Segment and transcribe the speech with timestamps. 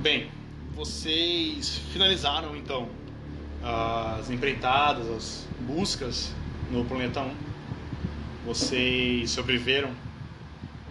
[0.00, 0.30] Bem,
[0.76, 2.88] vocês finalizaram então
[3.60, 6.32] as empreitadas, as buscas
[6.70, 7.34] no planeta 1.
[8.46, 9.92] Vocês sobreviveram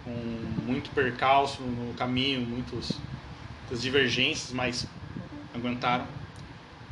[0.04, 3.00] com muito percalço no caminho, muitos,
[3.60, 4.86] muitas divergências, mas
[5.54, 6.06] aguentaram.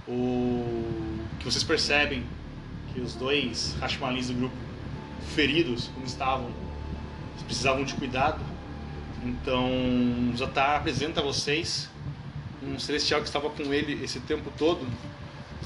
[0.09, 2.25] O que vocês percebem
[2.95, 4.57] que os dois Hashmalins do grupo
[5.35, 6.51] feridos, como estavam,
[7.45, 8.41] precisavam de cuidado.
[9.23, 9.69] Então,
[10.35, 11.91] Zotar apresenta a vocês
[12.67, 14.87] um celestial que estava com ele esse tempo todo,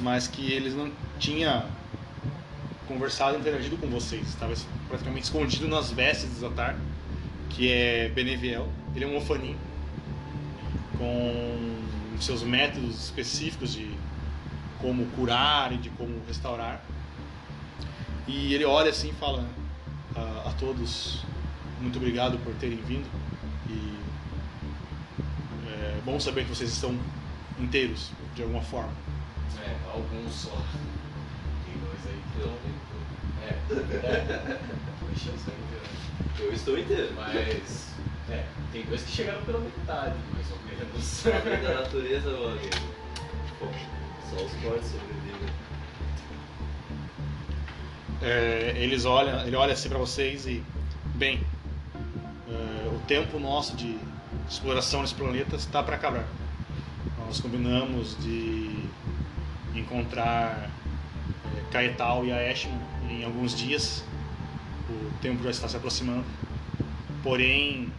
[0.01, 1.67] mas que eles não tinha
[2.87, 4.29] conversado, interagido com vocês.
[4.29, 4.55] Estava
[4.89, 6.77] praticamente escondido nas vestes de Zotar,
[7.51, 8.69] que é Beneviel.
[8.95, 9.57] Ele é um ofanim
[10.99, 11.77] com
[12.21, 13.91] seus métodos específicos de
[14.79, 16.83] como curar e de como restaurar.
[18.27, 19.47] E ele olha assim e fala
[20.15, 21.25] a, a todos:
[21.81, 23.09] muito obrigado por terem vindo.
[23.69, 23.95] E
[26.01, 26.99] é bom saber que vocês estão
[27.59, 28.93] inteiros de alguma forma.
[29.63, 30.57] É, alguns só.
[31.67, 32.57] Tem dois aí que não.
[33.47, 34.59] É.
[34.99, 35.85] Poxa, eu sou inteiro.
[36.39, 37.13] Eu estou inteiro.
[37.15, 37.91] Mas.
[38.31, 41.27] É, tem dois que chegaram pela metade, mais ou menos.
[41.27, 42.71] A lei da natureza, meu amigo.
[43.59, 43.67] Pô,
[44.31, 45.51] só os fortes sobrevivem.
[48.23, 50.63] É, eles olham, ele olha assim para vocês e
[51.15, 51.43] bem,
[52.49, 53.99] é, o tempo nosso de
[54.51, 56.25] exploração nesse planeta está para acabar.
[57.19, 58.85] Nós combinamos de
[59.75, 60.69] encontrar
[61.57, 64.05] é, Caetal e a Ashman em alguns dias.
[64.89, 66.25] O tempo já está se aproximando.
[67.23, 67.93] Porém,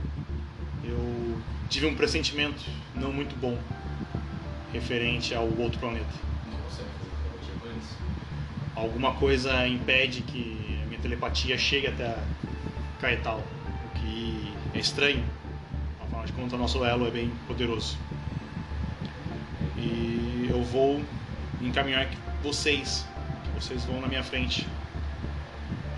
[0.83, 3.57] eu tive um pressentimento não muito bom
[4.73, 6.31] referente ao outro planeta.
[8.75, 12.17] Alguma coisa impede que a minha telepatia chegue até
[12.99, 13.41] Caetal,
[13.85, 15.23] o que é estranho.
[16.21, 17.97] Afinal de contas, o nosso elo é bem poderoso.
[19.75, 21.01] E eu vou
[21.59, 22.07] encaminhar
[22.43, 23.07] vocês,
[23.43, 24.67] que vocês vão na minha frente.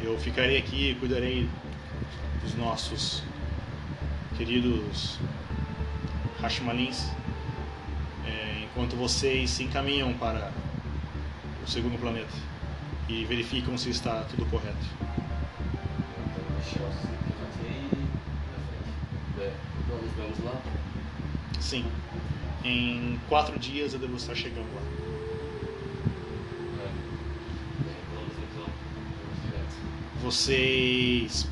[0.01, 1.49] Eu ficarei aqui cuidarei
[2.41, 3.23] dos nossos
[4.37, 5.19] queridos
[6.41, 7.09] Hashmalins,
[8.25, 10.51] é, enquanto vocês se encaminham para
[11.65, 12.33] o segundo planeta
[13.09, 14.85] e verificam se está tudo correto.
[15.01, 17.07] Então, deixa eu aqui
[17.41, 18.03] na frente.
[19.39, 19.53] É,
[19.87, 20.61] vamos, vamos lá.
[21.73, 21.85] Sim,
[22.63, 24.81] em quatro dias eu devo estar chegando lá.
[30.21, 31.47] Vocês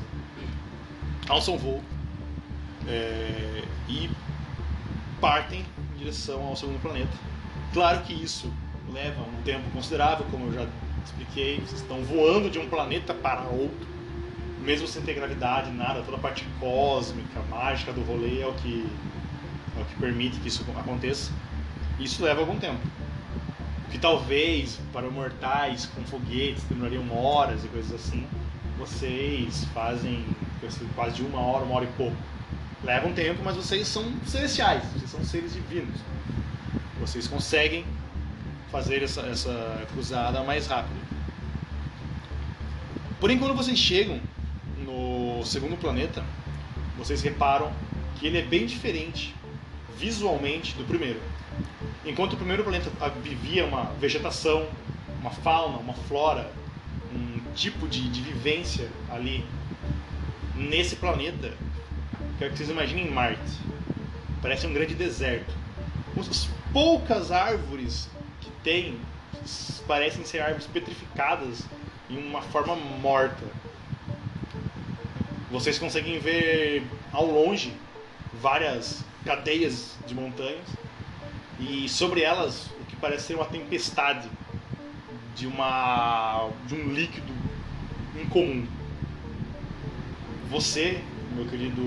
[1.28, 1.82] alçam voo
[2.86, 4.08] é, e
[5.20, 7.10] partem em direção ao segundo planeta.
[7.72, 8.48] Claro que isso
[8.92, 10.68] leva um tempo considerável, como eu já
[11.04, 11.56] expliquei.
[11.56, 13.88] Vocês estão voando de um planeta para outro,
[14.60, 16.00] mesmo sem ter gravidade, nada.
[16.02, 18.88] Toda a parte cósmica, mágica do rolê é o que,
[19.84, 21.32] que permite que isso aconteça.
[21.98, 22.80] Isso leva algum tempo.
[23.90, 28.26] Que talvez para mortais com foguetes demorariam horas e coisas assim.
[28.78, 30.24] Vocês fazem
[30.94, 32.16] quase de uma hora, uma hora e pouco.
[32.82, 35.94] Leva um tempo, mas vocês são celestiais, vocês são seres divinos.
[36.98, 37.84] Vocês conseguem
[38.70, 41.00] fazer essa, essa cruzada mais rápido.
[43.20, 44.20] Porém, quando vocês chegam
[44.84, 46.24] no segundo planeta,
[46.96, 47.72] vocês reparam
[48.16, 49.34] que ele é bem diferente
[49.98, 51.20] visualmente do primeiro.
[52.04, 52.90] Enquanto o primeiro planeta
[53.22, 54.66] vivia uma vegetação,
[55.20, 56.50] uma fauna, uma flora,
[57.14, 59.44] um tipo de, de vivência ali
[60.56, 61.54] nesse planeta,
[62.38, 63.58] quero que vocês imaginem Marte.
[64.40, 65.54] Parece um grande deserto.
[66.18, 68.08] As poucas árvores
[68.40, 68.98] que tem
[69.86, 71.62] parecem ser árvores petrificadas
[72.10, 73.44] em uma forma morta.
[75.50, 77.72] Vocês conseguem ver ao longe
[78.40, 80.66] várias cadeias de montanhas
[81.60, 84.28] e sobre elas o que parece ser uma tempestade
[85.36, 87.32] de uma de um líquido
[88.20, 88.66] incomum.
[90.50, 91.02] Você,
[91.34, 91.82] meu querido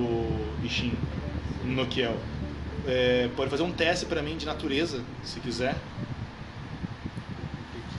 [0.63, 0.93] Ishin
[1.63, 2.17] Nokiel,
[2.87, 5.75] é, pode fazer um teste para mim de natureza, se quiser.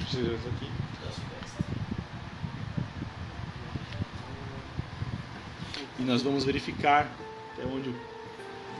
[0.06, 0.70] Aqui.
[5.98, 7.10] E nós vamos verificar
[7.52, 7.94] até onde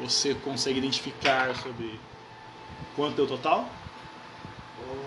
[0.00, 1.98] você consegue identificar sobre
[2.94, 3.68] quanto é o total?
[4.88, 4.98] 11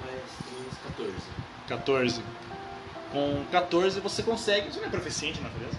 [0.00, 0.22] mais
[0.66, 1.12] uns 14.
[1.68, 2.22] 14.
[3.10, 4.72] Com 14 você consegue.
[4.72, 5.78] Você não é proficiente em natureza?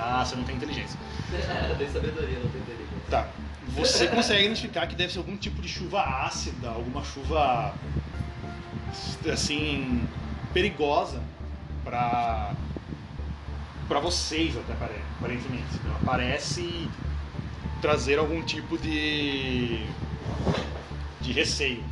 [0.00, 0.98] Ah, você não tem inteligência.
[1.32, 2.96] É, tem sabedoria, não tem inteligência.
[3.10, 3.28] Tá.
[3.76, 7.74] Você consegue identificar que deve ser algum tipo de chuva ácida, alguma chuva
[9.30, 10.08] assim
[10.52, 11.22] perigosa
[11.84, 12.52] para
[13.88, 15.64] Pra vocês, até apare- aparentemente.
[15.82, 16.86] Ela parece
[17.80, 19.82] trazer algum tipo de.
[21.22, 21.82] de receio.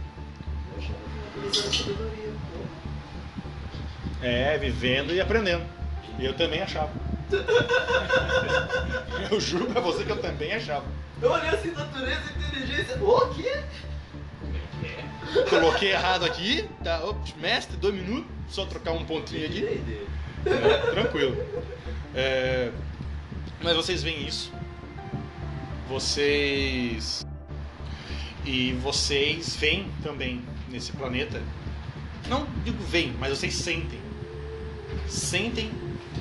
[4.22, 5.64] É, vivendo e aprendendo.
[6.18, 6.90] Eu também achava.
[9.30, 10.84] eu juro pra você que eu também achava.
[11.22, 13.02] Eu olhei assim, natureza, inteligência.
[13.02, 13.62] O quê?
[15.48, 17.04] Coloquei errado aqui, tá?
[17.04, 19.82] Ops, mestre, dois minutos, só trocar um pontinho aqui.
[20.46, 21.36] É, tranquilo.
[22.14, 22.70] É,
[23.62, 24.52] mas vocês veem isso.
[25.88, 27.26] Vocês.
[28.44, 31.42] E vocês veem também nesse planeta.
[32.28, 34.00] Não digo veem, mas vocês sentem.
[35.08, 35.70] Sentem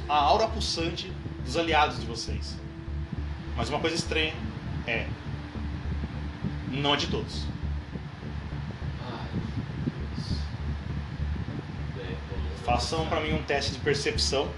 [0.07, 1.11] a aura pulsante
[1.43, 2.57] dos aliados de vocês.
[3.55, 4.33] Mas uma coisa estranha
[4.87, 5.07] é.
[6.71, 7.45] Não é de todos.
[9.01, 9.27] Ai,
[10.15, 10.39] Deus.
[11.95, 14.49] Bem, vamos Façam pra mim um teste de percepção.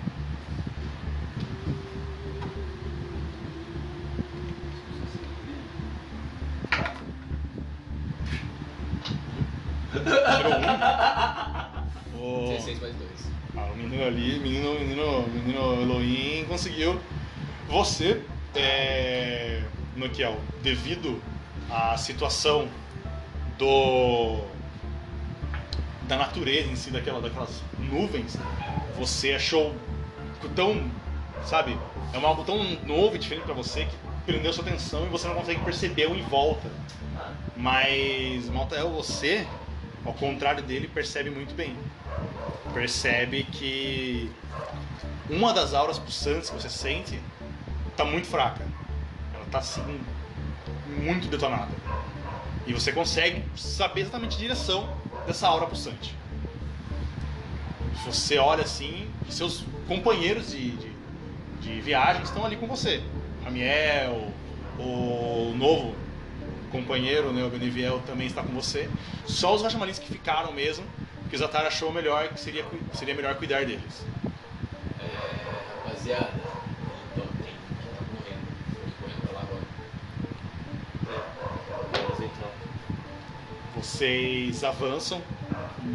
[9.92, 11.78] Tirou um.
[12.20, 13.10] O- 16 mais 2.
[13.56, 17.00] Ah, o menino ali, menino, menino, menino Elohim conseguiu.
[17.70, 18.22] Você,
[18.56, 19.62] é,
[19.96, 21.22] Nokiel, devido
[21.70, 22.68] à situação
[23.58, 24.42] do
[26.08, 28.38] da natureza em si, daquela, daquelas nuvens,
[28.98, 29.76] você achou
[30.56, 30.90] tão,
[31.46, 31.78] sabe,
[32.14, 33.96] é algo tão novo e diferente pra você que
[34.26, 36.70] prendeu sua atenção e você não consegue perceber o em volta.
[37.56, 39.48] Mas Maltael, você,
[40.06, 41.76] ao contrário dele, percebe muito bem.
[42.74, 44.32] Percebe que
[45.30, 47.20] uma das auras pulsantes que você sente
[47.96, 48.66] tá muito fraca.
[49.34, 49.82] Ela tá assim
[50.88, 51.72] muito detonada.
[52.66, 54.90] E você consegue saber exatamente a direção
[55.26, 56.17] dessa aura pulsante.
[58.06, 60.92] Você olha assim, e seus companheiros de, de,
[61.62, 63.02] de viagem estão ali com você.
[63.44, 64.32] Ramiel,
[64.80, 65.96] o novo
[66.72, 68.90] companheiro, né, o Beniviel, também está com você.
[69.26, 70.86] Só os Rashamalins que ficaram mesmo,
[71.30, 74.06] que o Zatar achou melhor, que seria, seria melhor cuidar deles.
[75.00, 76.32] É, rapaziada.
[77.12, 78.48] Então, tem quem tá morrendo.
[79.02, 79.64] Correndo pra lá agora.
[81.94, 82.50] Vamos então.
[83.76, 85.22] Vocês avançam,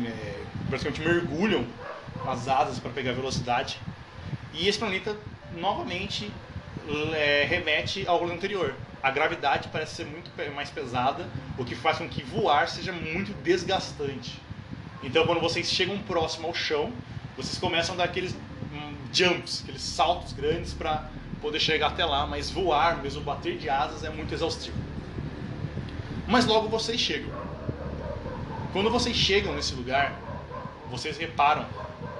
[0.06, 1.66] é, praticamente mergulham
[2.26, 3.78] as asas para pegar velocidade.
[4.52, 5.16] E esse planeta
[5.56, 6.30] novamente
[7.14, 8.74] é, remete ao rolê anterior.
[9.02, 11.28] A gravidade parece ser muito mais pesada,
[11.58, 14.40] o que faz com que voar seja muito desgastante.
[15.02, 16.92] Então, quando vocês chegam próximo ao chão,
[17.36, 18.34] vocês começam a dar aqueles
[18.72, 21.08] hum, jumps, aqueles saltos grandes para
[21.40, 24.76] poder chegar até lá, mas voar, mesmo bater de asas, é muito exaustivo.
[26.28, 27.30] Mas logo vocês chegam.
[28.72, 30.16] Quando vocês chegam nesse lugar,
[30.88, 31.66] vocês reparam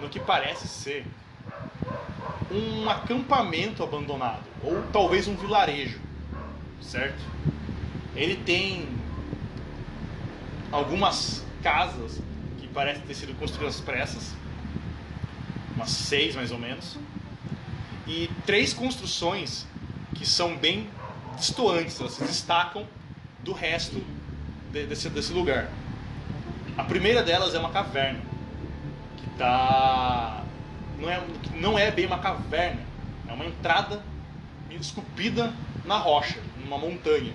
[0.03, 1.07] no que parece ser
[2.51, 6.01] um acampamento abandonado, ou talvez um vilarejo,
[6.83, 7.23] certo?
[8.17, 8.89] Ele tem
[10.71, 12.21] algumas casas
[12.61, 14.35] que parecem ter sido construídas pressas,
[15.77, 16.99] umas seis mais ou menos,
[18.09, 19.65] e três construções
[20.17, 20.89] que são bem
[21.39, 22.85] distoantes, elas se destacam
[23.45, 24.03] do resto
[24.73, 25.69] de- desse, desse lugar.
[26.77, 28.32] A primeira delas é uma caverna
[29.39, 30.43] tá
[30.99, 31.23] não é
[31.55, 32.81] não é bem uma caverna,
[33.29, 34.03] é uma entrada
[34.71, 35.53] esculpida
[35.85, 37.33] na rocha, numa montanha.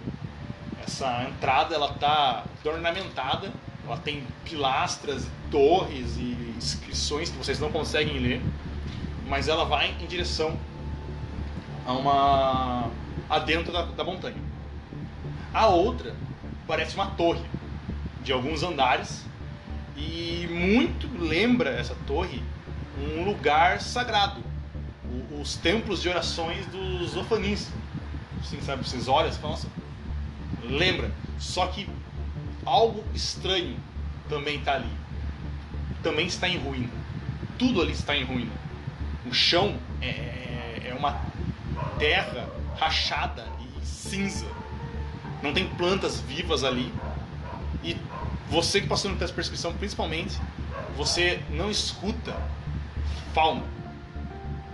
[0.83, 3.51] Essa entrada ela tá ornamentada,
[3.86, 8.41] ela tem pilastras, torres e inscrições que vocês não conseguem ler,
[9.27, 10.57] mas ela vai em direção
[11.86, 12.91] a uma
[13.29, 14.41] a dentro da, da montanha.
[15.53, 16.15] A outra
[16.65, 17.43] parece uma torre
[18.24, 19.25] de alguns andares
[19.97, 22.41] e muito lembra essa torre
[22.99, 24.41] um lugar sagrado,
[25.05, 27.69] o- os templos de orações dos Ofanins.
[28.41, 29.67] Assim, sabe, vocês olham e falam, nossa,
[30.63, 31.11] lembra.
[31.39, 31.87] Só que
[32.65, 33.75] algo estranho
[34.29, 34.89] também está ali.
[36.03, 36.89] Também está em ruína.
[37.57, 38.51] Tudo ali está em ruína.
[39.25, 41.19] O chão é, é uma
[41.99, 42.49] terra
[42.79, 44.45] rachada e cinza.
[45.41, 46.91] Não tem plantas vivas ali.
[47.83, 47.95] E
[48.49, 50.39] você que passou no teste de percepção, principalmente,
[50.95, 52.35] você não escuta
[53.33, 53.63] fauna.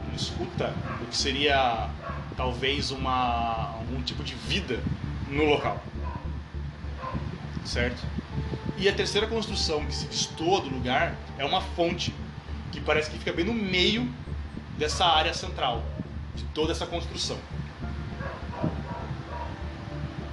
[0.07, 1.89] Não escuta o que seria
[2.37, 4.79] talvez uma algum tipo de vida
[5.29, 5.81] no local.
[7.65, 8.01] Certo?
[8.77, 12.13] E a terceira construção que se destoa do lugar é uma fonte
[12.71, 14.11] que parece que fica bem no meio
[14.77, 15.83] dessa área central
[16.35, 17.37] de toda essa construção.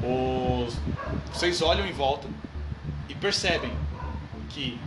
[0.02, 0.76] Os...
[1.32, 2.28] Vocês olham em volta
[3.10, 3.72] e percebem
[4.48, 4.80] que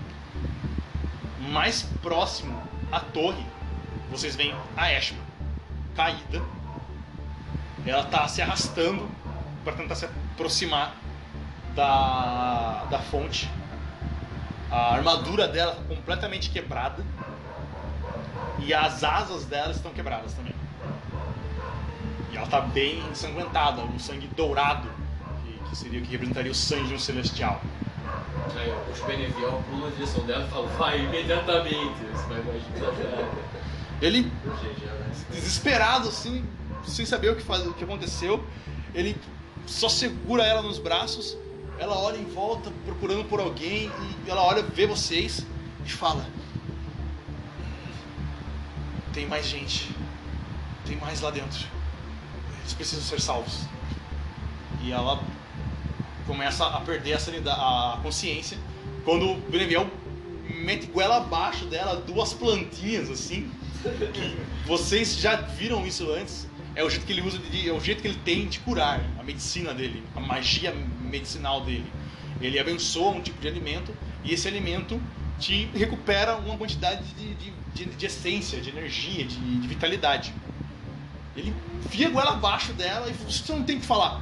[1.49, 2.57] mais próximo
[2.89, 3.45] à torre
[4.09, 5.21] vocês veem a Eshma.
[5.93, 6.41] caída.
[7.85, 9.07] Ela tá se arrastando
[9.63, 10.95] para tentar se aproximar
[11.75, 13.49] da, da fonte.
[14.71, 17.05] A armadura dela tá completamente quebrada.
[18.59, 20.55] E as asas dela estão quebradas também.
[22.31, 24.89] E ela tá bem ensanguentada, um sangue dourado,
[25.43, 27.61] que, que seria o que representaria o sangue de um celestial.
[28.57, 31.95] Aí puxo o Benevial, pulo na direção dela e falo, vai imediatamente.
[32.11, 33.29] Você vai desafiar.
[34.01, 35.11] Ele né?
[35.31, 36.45] desesperado, assim,
[36.85, 38.43] sem saber o que, faz, o que aconteceu.
[38.93, 39.17] Ele
[39.65, 41.37] só segura ela nos braços.
[41.79, 43.91] Ela olha em volta, procurando por alguém.
[44.25, 45.45] E ela olha, vê vocês
[45.85, 46.25] e fala:
[49.13, 49.89] Tem mais gente.
[50.85, 51.65] Tem mais lá dentro.
[52.59, 53.61] Eles precisam ser salvos.
[54.81, 55.23] E ela
[56.25, 58.57] começa a perder a, sanidade, a consciência.
[59.05, 59.87] Quando o Beneviel
[60.63, 63.51] mete goela abaixo dela duas plantinhas assim
[64.13, 66.47] que vocês já viram isso antes.
[66.75, 68.99] É o jeito que ele usa, de, é o jeito que ele tem de curar,
[69.19, 71.85] a medicina dele, a magia medicinal dele.
[72.41, 74.99] Ele abençoa um tipo de alimento e esse alimento
[75.37, 80.33] te recupera uma quantidade de, de, de, de essência, de energia, de, de vitalidade.
[81.35, 81.53] Ele
[81.85, 84.21] enfia a goela abaixo dela e você não tem o que falar.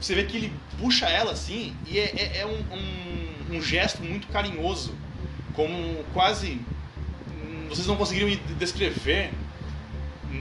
[0.00, 4.02] Você vê que ele puxa ela assim e é, é, é um, um, um gesto
[4.02, 4.94] muito carinhoso,
[5.54, 6.60] como quase
[7.68, 9.30] vocês não conseguiriam descrever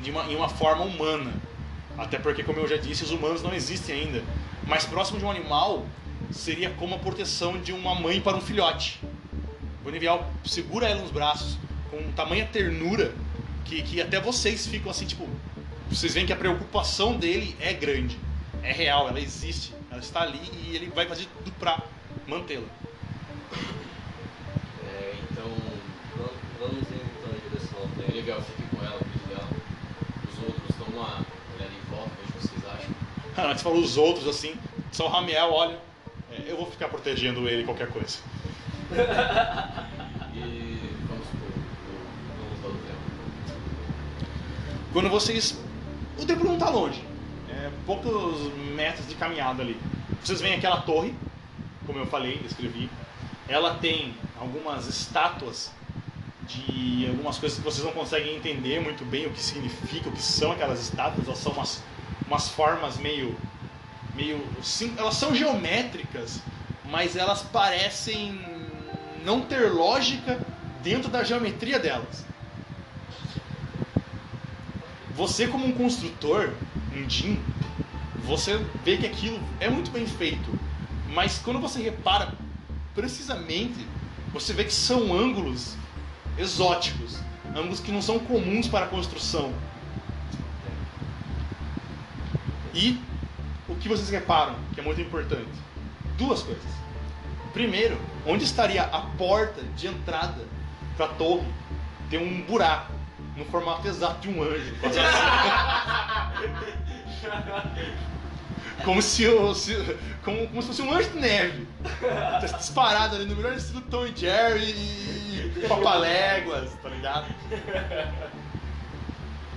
[0.03, 1.33] de uma, em uma forma humana.
[1.97, 4.23] Até porque, como eu já disse, os humanos não existem ainda.
[4.67, 5.85] Mais próximo de um animal
[6.31, 8.99] seria como a proteção de uma mãe para um filhote.
[9.83, 11.57] Bonivial segura ela nos braços
[11.89, 13.13] com tamanha ternura
[13.63, 15.27] que, que até vocês ficam assim, tipo.
[15.89, 18.17] Vocês veem que a preocupação dele é grande,
[18.65, 21.79] é real, ela existe, ela está ali e ele vai fazer tudo pra
[22.27, 22.65] mantê-la.
[24.83, 25.45] É, então,
[26.59, 29.47] Vamos, indo então em direção ao é legal, fique com ela, cuide dela.
[30.31, 32.95] Os outros dão uma olhada em volta, veja o que vocês acham.
[33.51, 34.55] Antes falou os outros assim,
[34.91, 35.79] só o Ramiel, olha,
[36.31, 38.17] é, eu vou ficar protegendo ele qualquer coisa.
[40.37, 41.95] E vamos pro, pro,
[42.41, 42.99] vamos para o tempo.
[44.91, 45.57] Quando vocês.
[46.19, 47.01] O templo não está longe.
[47.65, 49.75] É poucos metros de caminhada ali.
[50.23, 51.15] Vocês veem aquela torre,
[51.87, 52.87] como eu falei, descrevi.
[53.49, 55.71] Ela tem algumas estátuas
[56.43, 60.21] de algumas coisas que vocês não conseguem entender muito bem o que significa, o que
[60.21, 61.25] são aquelas estátuas.
[61.25, 61.81] Elas são umas,
[62.27, 63.35] umas formas meio.
[64.13, 64.47] meio
[64.95, 66.43] elas são geométricas,
[66.91, 68.39] mas elas parecem
[69.23, 70.39] não ter lógica
[70.83, 72.23] dentro da geometria delas.
[75.15, 76.53] Você como um construtor,
[76.95, 77.41] um Jin,
[78.25, 80.49] você vê que aquilo é muito bem feito,
[81.13, 82.33] mas quando você repara
[82.93, 83.85] precisamente,
[84.33, 85.75] você vê que são ângulos
[86.37, 87.19] exóticos,
[87.55, 89.53] ângulos que não são comuns para a construção.
[92.73, 92.99] E
[93.69, 95.47] o que vocês reparam, que é muito importante?
[96.17, 96.63] Duas coisas.
[97.53, 100.45] Primeiro, onde estaria a porta de entrada
[100.97, 101.47] para a torre?
[102.09, 102.91] Tem um buraco
[103.37, 104.75] no formato exato de um anjo.
[108.83, 111.67] Como se, o- se- como, como se fosse um anjo de neve.
[112.57, 117.25] Disparado ali no melhor estilo Tom e Jerry e Papaléguas, tá ligado?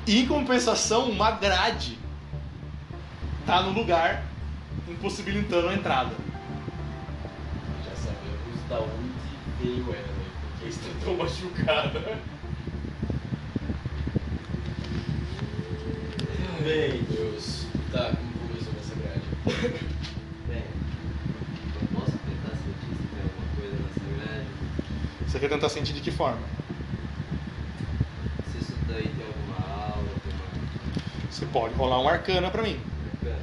[0.07, 1.99] E em compensação, uma grade
[3.45, 4.23] tá no lugar,
[4.89, 6.15] impossibilitando a entrada.
[7.85, 10.25] Já sabemos da onde veio ela, né?
[10.43, 12.19] porque eles tentou machucada.
[16.63, 17.67] Bem, Deus.
[17.93, 19.23] Tá, como vou resolver essa grade?
[20.47, 20.63] Bem.
[21.75, 24.47] Eu posso tentar sentir se tem alguma coisa nessa grade?
[25.27, 26.41] Você quer tentar sentir de que forma?
[28.53, 29.59] Se isso daí tem alguma
[29.95, 31.31] aula, tem uma.
[31.31, 32.79] Você pode rolar um arcana pra mim.
[33.05, 33.43] Bacana.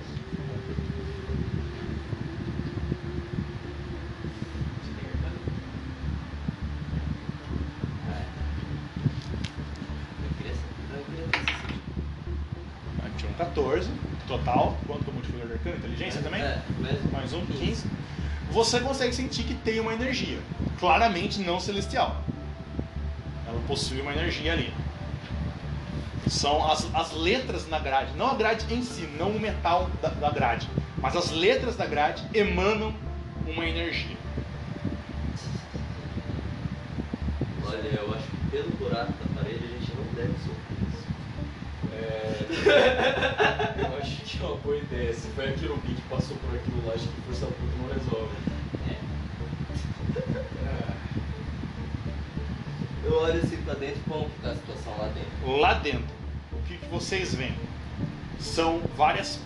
[8.07, 8.25] É.
[10.23, 10.99] Eu queria saber.
[10.99, 11.83] Eu queria ver se.
[12.99, 13.89] Ah, Tinha um 14,
[14.27, 14.77] total.
[14.87, 15.77] Quanto que eu multiplicador de arcana?
[15.77, 16.41] Inteligência também?
[16.41, 17.11] É, mas.
[17.11, 17.87] Mais um, 15.
[18.55, 20.39] Você consegue sentir que tem uma energia.
[20.79, 22.23] Claramente não celestial.
[23.45, 24.73] Ela possui uma energia ali.
[26.25, 30.07] São as, as letras na grade, não a grade em si, não o metal da,
[30.07, 30.69] da grade,
[30.99, 32.95] mas as letras da grade emanam
[33.45, 34.15] uma energia.
[37.67, 41.03] Olha, eu acho que pelo buraco da parede a gente não deve sofrer isso.
[41.91, 43.81] É...
[43.91, 45.13] eu acho que é uma boa ideia.
[45.13, 47.47] Se foi alguém que passou por aquilo lá, acho que força
[47.85, 48.35] não resolve.
[50.65, 50.93] Ah,
[53.03, 55.57] Eu olho assim pra dentro como que tá a situação lá dentro.
[55.57, 56.15] Lá dentro,
[56.67, 57.55] que, que vocês veem
[58.39, 59.39] são várias,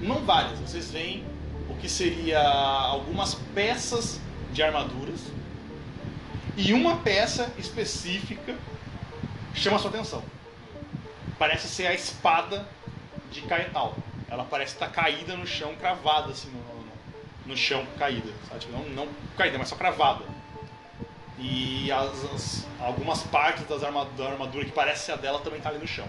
[0.00, 1.24] não várias, vocês veem
[1.68, 4.20] o que seria algumas peças
[4.52, 5.20] de armaduras
[6.56, 8.54] e uma peça específica
[9.54, 10.22] chama sua atenção.
[11.38, 12.66] Parece ser a espada
[13.30, 13.96] de Caetal.
[14.28, 16.71] Ela parece estar caída no chão, cravada assim no,
[17.46, 18.30] no, chão, caída.
[18.48, 18.60] Sabe?
[18.60, 20.24] Tipo, Não, não caída, mas só cravada.
[21.38, 25.68] E as- as- algumas partes das arma- da armadura que parece a dela também tá
[25.70, 26.06] ali no chão.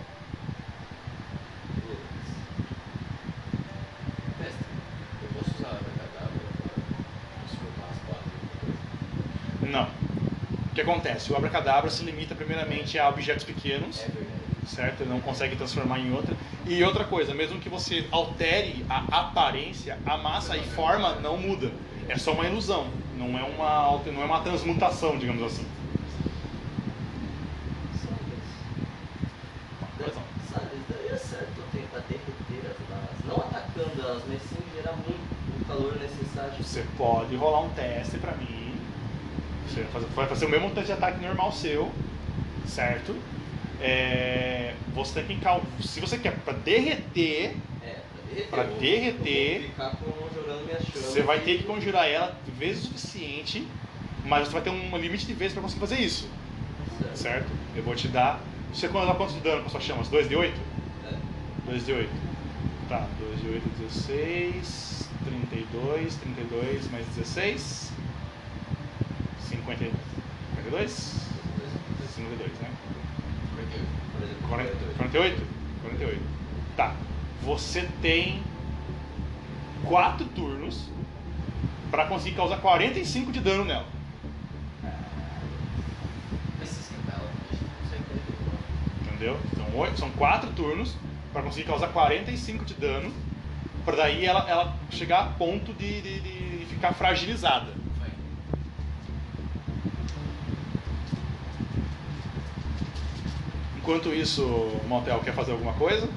[9.62, 9.84] Não.
[9.86, 11.32] O que acontece?
[11.32, 14.33] O abracadabra se limita primeiramente a objetos pequenos, É.
[14.68, 15.02] certo?
[15.02, 16.36] Ele não consegue transformar em outra.
[16.66, 21.72] E outra coisa, mesmo que você altere a aparência, a massa e forma não muda.
[22.08, 25.66] É só uma ilusão, não é uma, não é uma transmutação, digamos assim.
[29.98, 30.24] Pois não.
[30.52, 33.26] Sabe, daria certo eu tentar derreter as barras.
[33.26, 36.54] Não atacando elas, mas sim gerar muito o calor necessário.
[36.62, 38.76] Você pode rolar um teste pra mim.
[39.68, 41.92] Você vai fazer, vai fazer o mesmo teste de ataque normal seu,
[42.68, 43.16] certo?
[43.86, 45.46] É, você tem que
[45.84, 47.96] se você quer pra derreter, É,
[48.50, 49.74] pra derreter.
[50.96, 53.68] Você vai ter que conjurar ela vezes o suficiente,
[54.24, 56.30] mas você vai ter um limite de vezes pra conseguir fazer isso,
[57.02, 57.18] Certo.
[57.18, 57.52] certo?
[57.76, 58.40] Eu vou te dar.
[58.72, 60.08] Você quando dá quanto de dano com suas chamas?
[60.08, 60.60] 2 de 8?
[61.06, 61.70] É.
[61.70, 62.10] 2 de 8.
[62.88, 67.92] Tá, 2 de 8, 16, 32, 32 mais 16,
[69.50, 69.86] 50,
[70.56, 70.92] 52?
[72.16, 72.70] 52, né?
[73.54, 74.98] Por exemplo, 40, 48.
[74.98, 75.48] 48?
[75.82, 76.22] 48.
[76.78, 76.96] Tá.
[77.42, 78.42] Você tem
[79.86, 80.90] 4 turnos
[81.90, 83.86] pra conseguir causar 45 de dano nela.
[86.60, 88.36] Consegue derreter.
[89.02, 89.40] Entendeu?
[89.56, 90.96] São, oito, são 4 turnos
[91.32, 93.12] pra conseguir causar 45 de dano.
[93.84, 97.74] Pra daí ela, ela chegar a ponto de, de, de ficar fragilizada.
[98.00, 98.10] Vai.
[103.84, 106.08] Enquanto isso, o Montel quer fazer alguma coisa?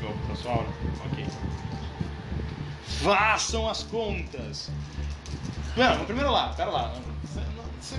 [0.00, 0.68] Vou pra sua hora?
[1.04, 1.26] Ok.
[3.02, 4.70] Façam as contas!
[5.76, 6.92] Não, primeiro lá, pera lá.
[7.24, 7.96] Você, não- você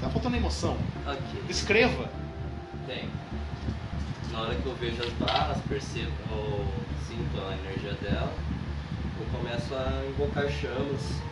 [0.00, 0.76] tá faltando emoção.
[1.04, 1.42] Ok.
[1.48, 2.08] Descreva.
[2.86, 3.08] Bem,
[4.30, 6.64] na hora que eu vejo as barras, percebo, eu
[7.08, 8.32] sinto a energia dela,
[9.20, 11.31] eu começo a invocar chamas.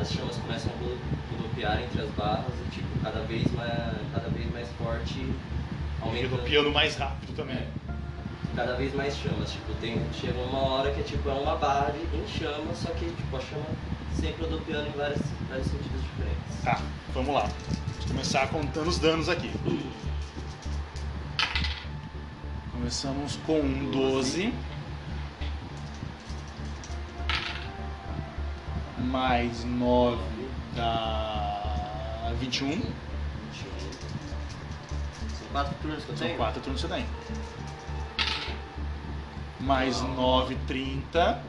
[0.00, 0.98] As chamas começam a ro-
[1.30, 5.20] rodopiar entre as barras e tipo, cada vez mais, cada vez mais forte,
[6.00, 7.56] Aumenta aumenta o piano mais rápido também.
[7.56, 7.68] É.
[8.56, 9.50] cada vez mais chamas.
[9.52, 13.06] Tipo, tem, chega uma hora que tipo, é uma barra de- em chamas, só que
[13.06, 13.64] tipo, a chama
[14.20, 16.62] sempre rodopiando em vários, vários sentidos diferentes.
[16.64, 16.80] Tá,
[17.12, 17.42] vamos lá.
[17.42, 19.50] Vamos começar contando os danos aqui.
[22.72, 24.52] Começamos com um 12.
[29.10, 30.18] Mais 9
[30.74, 32.68] dá 21.
[32.70, 32.82] 21.
[35.38, 36.38] São quatro turnos que eu São tenho?
[36.38, 37.06] 4 turnos que você tem.
[39.60, 41.42] Mais 9, 30.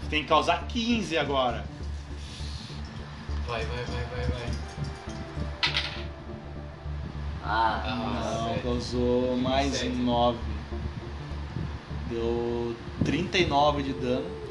[0.00, 1.64] Você tem que causar 15 agora.
[3.46, 4.50] Vai, vai, vai, vai, vai.
[7.44, 9.88] Ah, Ah, Não, causou mais Sete.
[9.96, 10.38] 9.
[12.08, 14.41] Deu 39 de dano.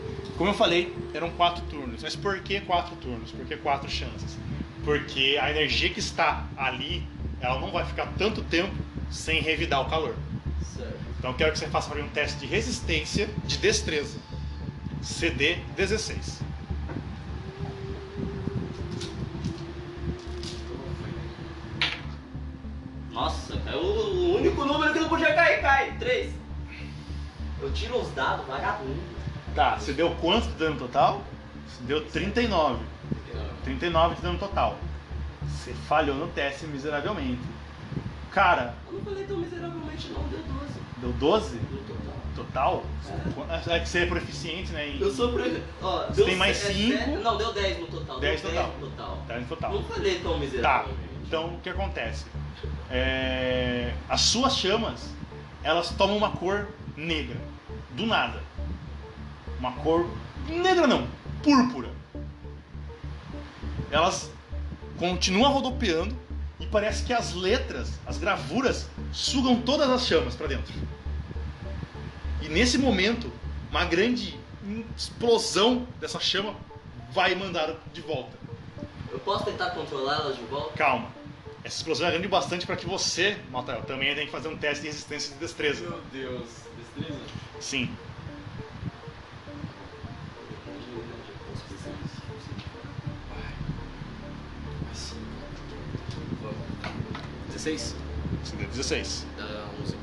[0.42, 2.02] Como eu falei, eram 4 turnos.
[2.02, 3.30] Mas por que 4 turnos?
[3.30, 4.40] Por que 4 chances?
[4.84, 7.08] Porque a energia que está ali,
[7.40, 8.74] ela não vai ficar tanto tempo
[9.12, 10.16] sem revidar o calor.
[10.76, 10.98] certo.
[11.20, 14.18] Então eu quero que você faça para mim um teste de resistência de destreza.
[15.04, 16.42] CD 16.
[23.12, 25.96] Nossa, é o, o único número que não podia cair, cai.
[26.00, 26.34] 3.
[27.62, 29.21] Eu tiro os dados, vagabundo.
[29.56, 31.22] Tá, você deu quanto de dano total?
[31.68, 32.80] Você deu 39.
[33.64, 34.78] 39 de dano total.
[35.48, 37.42] Você falhou no teste miseravelmente.
[38.32, 41.78] Cara, Eu não falei tão miseravelmente não, deu 12 deu 12 no
[42.36, 42.84] total.
[43.36, 43.66] total?
[43.76, 44.88] É que você é proficiente, né?
[44.90, 45.34] Em Eu sou.
[45.82, 46.98] Ó, Você tem mais se- é cinco?
[46.98, 48.20] sete- Não, deu 10 no total.
[48.22, 48.70] 10 deu total.
[48.70, 49.18] 10 no total.
[49.28, 49.74] tá em total.
[49.74, 51.00] Não falei tão Tá, miseravelmente.
[51.28, 52.26] então o que acontece?
[52.90, 55.10] É, As suas chamas,
[55.64, 57.38] elas tomam uma cor negra.
[57.92, 58.40] Do nada.
[59.62, 60.10] Uma cor.
[60.48, 61.08] Negra não,
[61.44, 61.92] púrpura.
[63.92, 64.32] Elas
[64.98, 66.18] continuam rodopiando
[66.60, 70.74] e parece que as letras, as gravuras, sugam todas as chamas para dentro.
[72.42, 73.32] E nesse momento,
[73.70, 74.36] uma grande
[74.98, 76.56] explosão dessa chama
[77.12, 78.36] vai mandar de volta.
[79.12, 80.76] Eu posso tentar controlar elas de volta?
[80.76, 81.10] Calma.
[81.64, 84.82] Essa explosão é grande bastante para que você, Maltael, também tenha que fazer um teste
[84.82, 85.84] de resistência de destreza.
[85.84, 87.20] Meu Deus, destreza?
[87.60, 87.96] Sim.
[97.62, 97.96] 16?
[98.44, 99.26] Você deu 16.
[99.38, 99.44] Dá
[99.84, 99.96] 11.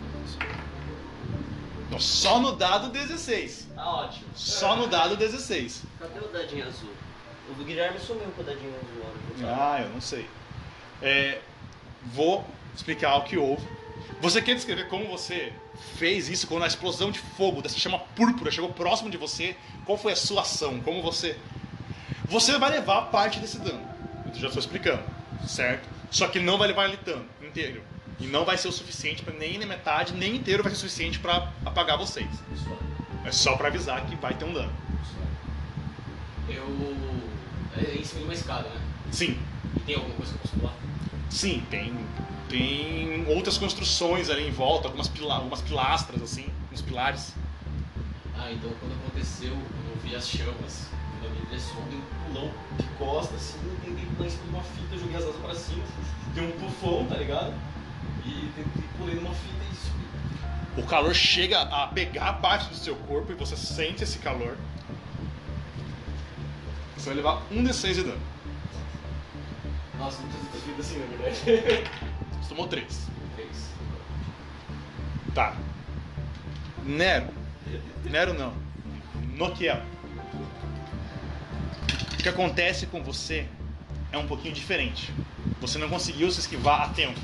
[1.89, 3.69] Então, só no dado 16.
[3.75, 4.27] Tá ótimo.
[4.35, 5.83] Só no dado 16.
[5.99, 6.91] Cadê o dadinho azul?
[7.51, 9.13] O Guilherme sumiu com o dadinho azul.
[9.39, 9.49] não.
[9.49, 10.29] Ah, eu não sei.
[11.03, 11.41] É,
[12.13, 12.45] vou
[12.77, 13.67] explicar o que houve.
[14.21, 15.53] Você quer descrever como você
[15.97, 19.57] fez isso quando a explosão de fogo dessa chama púrpura chegou próximo de você?
[19.85, 20.81] Qual foi a sua ação?
[20.81, 21.37] Como você.
[22.27, 23.81] Você vai levar parte desse dano.
[24.27, 25.03] Eu já estou explicando,
[25.47, 25.98] certo?
[26.11, 27.83] Só que não vai levar ele tanto, inteiro.
[28.21, 30.81] E não vai ser o suficiente para nem na metade, nem inteiro vai ser o
[30.81, 32.29] suficiente para apagar vocês.
[33.25, 34.73] É só para avisar que vai ter um dano.
[36.49, 36.97] Eu.
[37.77, 38.81] É em cima de uma escada, né?
[39.13, 39.39] Sim,
[39.77, 40.75] E tem alguma coisa que eu posso pular?
[41.31, 41.95] Sim, tem,
[42.49, 47.35] tem outras construções ali em volta, algumas, pila, algumas pilastras, assim, uns pilares.
[48.37, 50.89] Ah, então quando aconteceu, quando eu vi as chamas,
[51.31, 54.63] me direção, dei um pulão de costa, assim, eu tentei pular em cima de uma
[54.63, 55.85] fita, joguei as asas pra cima,
[56.35, 57.55] dei um tufão, tá ligado?
[58.25, 60.07] E tentei pulei numa fita e subi.
[60.77, 64.57] O calor chega a pegar parte do seu corpo e você sente esse calor.
[66.97, 68.21] Você vai levar um D6 de dano.
[69.99, 71.89] Nossa, não precisa ter sido assim, na verdade.
[72.41, 73.09] Você tomou 3.
[73.37, 73.71] Três.
[75.35, 75.57] Tá.
[76.85, 77.29] Nero.
[78.05, 78.53] Nero não.
[79.37, 79.81] Nokiel.
[82.19, 83.47] O que acontece com você
[84.11, 85.15] é um pouquinho diferente.
[85.61, 87.19] Você não conseguiu se esquivar a tempo.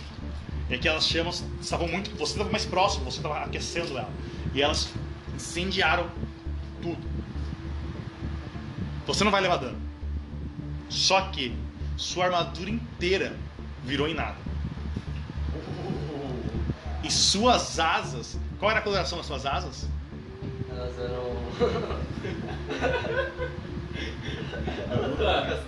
[0.70, 2.10] E aquelas chamas estavam muito.
[2.10, 4.08] Você estava mais próximo, você estava aquecendo ela.
[4.54, 4.92] E elas
[5.34, 6.08] incendiaram
[6.80, 7.04] tudo.
[9.04, 9.82] Você não vai levar dano.
[10.88, 11.56] Só que
[11.96, 13.36] sua armadura inteira
[13.84, 14.36] virou em nada.
[17.02, 18.38] E suas asas.
[18.60, 19.88] Qual era a coloração das suas asas?
[20.70, 21.34] Elas eram.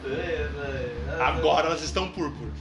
[0.05, 1.21] né?
[1.21, 2.55] Agora elas estão púrpuras.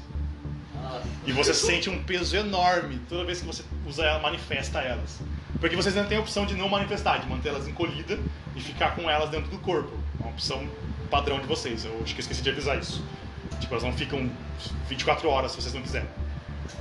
[1.26, 5.20] E você sente um peso enorme toda vez que você usa ela, manifesta elas.
[5.60, 8.20] Porque vocês ainda têm a opção de não manifestar, de manter elas encolhidas
[8.56, 9.92] e ficar com elas dentro do corpo.
[10.20, 10.68] É uma opção
[11.10, 11.86] padrão de vocês.
[11.86, 13.04] Eu acho que esqueci de avisar isso.
[13.60, 14.30] Tipo, elas não ficam
[14.88, 16.08] 24 horas se vocês não quiserem.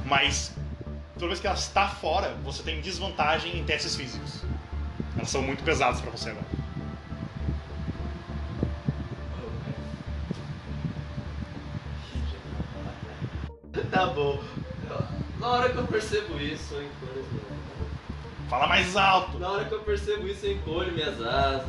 [0.04, 0.52] Mas
[1.14, 4.42] toda vez que ela está fora, você tem desvantagem em testes físicos.
[5.16, 6.63] Elas são muito pesadas pra você agora.
[13.90, 14.40] Tá bom.
[15.40, 17.20] Na hora que eu percebo isso, eu encolho.
[17.20, 19.38] as- Fala mais alto!
[19.38, 21.66] Na hora que eu percebo isso, eu encolho minhas asas.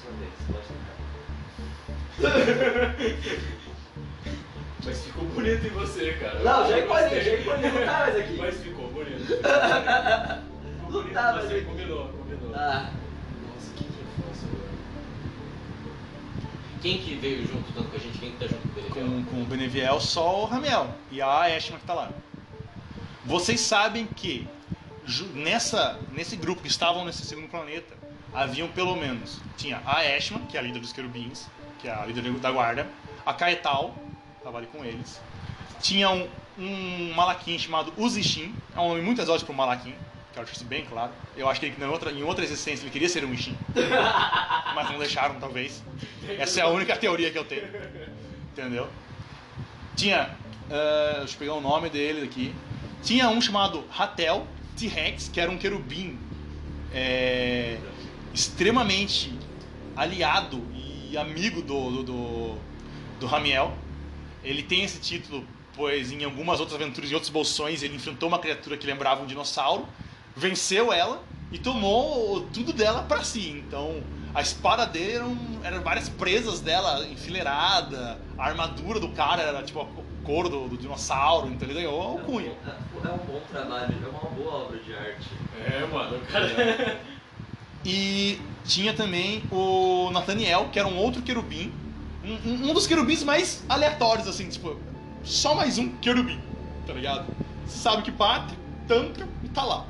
[0.00, 0.66] Sua vez, pode.
[4.84, 6.40] Mas ficou bonito em você, cara.
[6.40, 8.36] Não, já encolhi, já encolhi, não tá mais aqui.
[8.36, 9.24] Mas ficou bonito.
[10.82, 11.64] Ficou Não bonito tá em mais você, aqui.
[11.64, 12.52] combinou, combinou.
[12.54, 12.90] Ah,
[16.82, 18.18] Quem que veio junto tanto com a gente?
[18.18, 18.90] Quem que tá junto com ele?
[18.90, 22.10] com, com o Beneviel só o Ramiel e a Eshma que tá lá.
[23.24, 24.48] Vocês sabem que
[25.32, 27.94] nessa, nesse grupo que estavam nesse segundo planeta,
[28.34, 29.40] haviam pelo menos.
[29.56, 31.46] Tinha a Eshma, que é a líder dos querubins,
[31.80, 32.88] que é a líder da guarda,
[33.24, 33.94] a Kaetal,
[34.38, 35.20] estava ali com eles.
[35.80, 39.94] Tinha um, um Malaquim chamado Uzishin, é um nome muito exótico para um Malaquim,
[40.32, 41.12] quero deixar isso bem claro.
[41.36, 43.56] Eu acho que ele, em, outra, em outra existência ele queria ser um Ishin,
[44.74, 45.82] mas não deixaram, talvez.
[46.38, 47.68] Essa é a única teoria que eu tenho.
[48.52, 48.88] Entendeu?
[49.96, 50.36] Tinha.
[50.70, 52.54] ah, deixa eu pegar o nome dele aqui.
[53.02, 56.18] Tinha um chamado Ratel T-Rex, que era um querubim
[56.92, 57.78] é,
[58.32, 59.32] extremamente
[59.96, 62.58] aliado e amigo do, do, do,
[63.20, 63.76] do Ramiel.
[64.42, 68.38] Ele tem esse título, pois em algumas outras aventuras, em outros bolsões, ele enfrentou uma
[68.38, 69.86] criatura que lembrava um dinossauro,
[70.36, 73.50] venceu ela e tomou tudo dela pra si.
[73.66, 74.02] Então,
[74.34, 79.80] a espada dele eram, eram várias presas dela enfileirada, a armadura do cara era tipo
[79.80, 82.56] o couro do, do dinossauro, então ele ganhou o cunho.
[83.04, 85.28] É um bom trabalho, é uma boa obra de arte.
[85.66, 87.00] É, mano, o cara.
[87.84, 91.72] E tinha também o Nathaniel, que era um outro querubim.
[92.24, 94.76] Um, um- um dos querubins mais aleatórios, assim, tipo,
[95.24, 96.40] só mais um querubim,
[96.86, 97.26] tá ligado?
[97.66, 98.54] Você sabe que bate,
[98.86, 99.84] tanca e tá lá.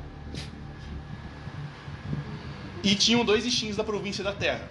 [2.83, 4.67] E tinham dois Ishins da província da Terra.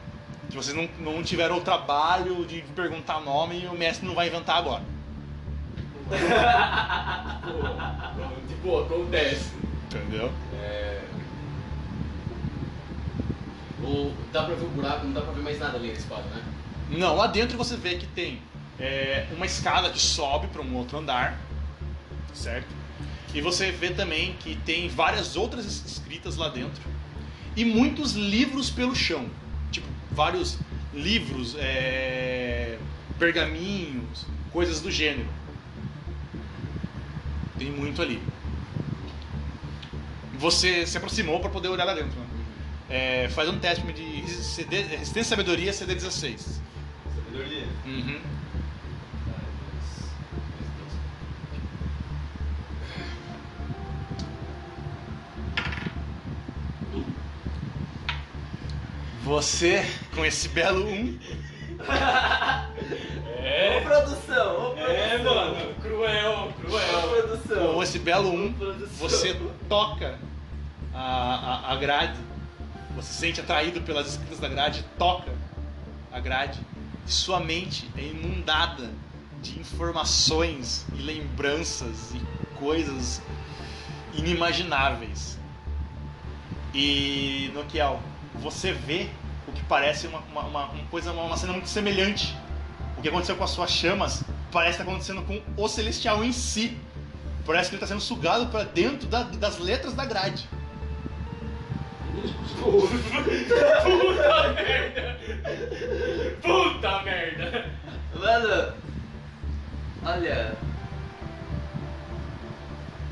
[0.51, 4.29] Que vocês não, não tiveram o trabalho de perguntar nome e o mestre não vai
[4.29, 4.83] inventar agora.
[8.48, 9.51] Tipo, acontece.
[9.87, 10.31] Entendeu?
[10.55, 11.01] É.
[13.83, 14.12] O...
[14.33, 16.42] Dá pra ver o buraco, não dá pra ver mais nada ali na espada, né?
[16.90, 18.40] Não, lá dentro você vê que tem
[18.79, 21.38] é, uma escada que sobe para um outro andar,
[22.35, 22.68] certo?
[23.35, 26.83] E você vê também que tem várias outras es- escritas lá dentro
[27.57, 29.27] e muitos livros pelo chão,
[29.71, 30.59] tipo vários
[30.95, 32.79] livros, é,
[33.19, 35.29] pergaminhos, coisas do gênero.
[37.59, 38.21] Tem muito ali.
[40.38, 42.19] Você se aproximou para poder olhar lá dentro.
[42.19, 42.27] Né?
[42.91, 46.62] É, faz um teste de resistência e sabedoria CD16.
[59.33, 59.83] Você,
[60.14, 61.18] com esse belo 1,
[63.42, 65.35] É, Ô produção, ô é, produção.
[65.35, 67.09] mano, cruel, Ô cruel.
[67.09, 67.75] produção.
[67.75, 68.99] com esse belo 1, Produção.
[68.99, 69.40] você
[69.71, 70.18] toca
[70.92, 72.21] a, a, a grade,
[72.95, 75.33] você se sente atraído pelas escritas da grade, toca
[76.12, 76.61] a grade,
[77.07, 78.90] e sua mente é inundada
[79.40, 82.21] de informações e lembranças e
[82.59, 83.23] coisas
[84.12, 85.38] inimagináveis.
[86.75, 87.99] E Nokiel,
[88.35, 89.09] você vê
[89.53, 92.35] o que parece uma, uma, uma- uma coisa, uma, uma cena muito semelhante.
[92.97, 96.77] O que aconteceu com as suas chamas parece estar acontecendo com o Celestial em si.
[97.45, 100.49] Parece que ele está sendo sugado para dentro da- das letras da grade.
[102.61, 105.19] Puta merda!
[106.41, 107.71] Puta merda!
[108.15, 108.73] Mano,
[110.05, 110.55] olha.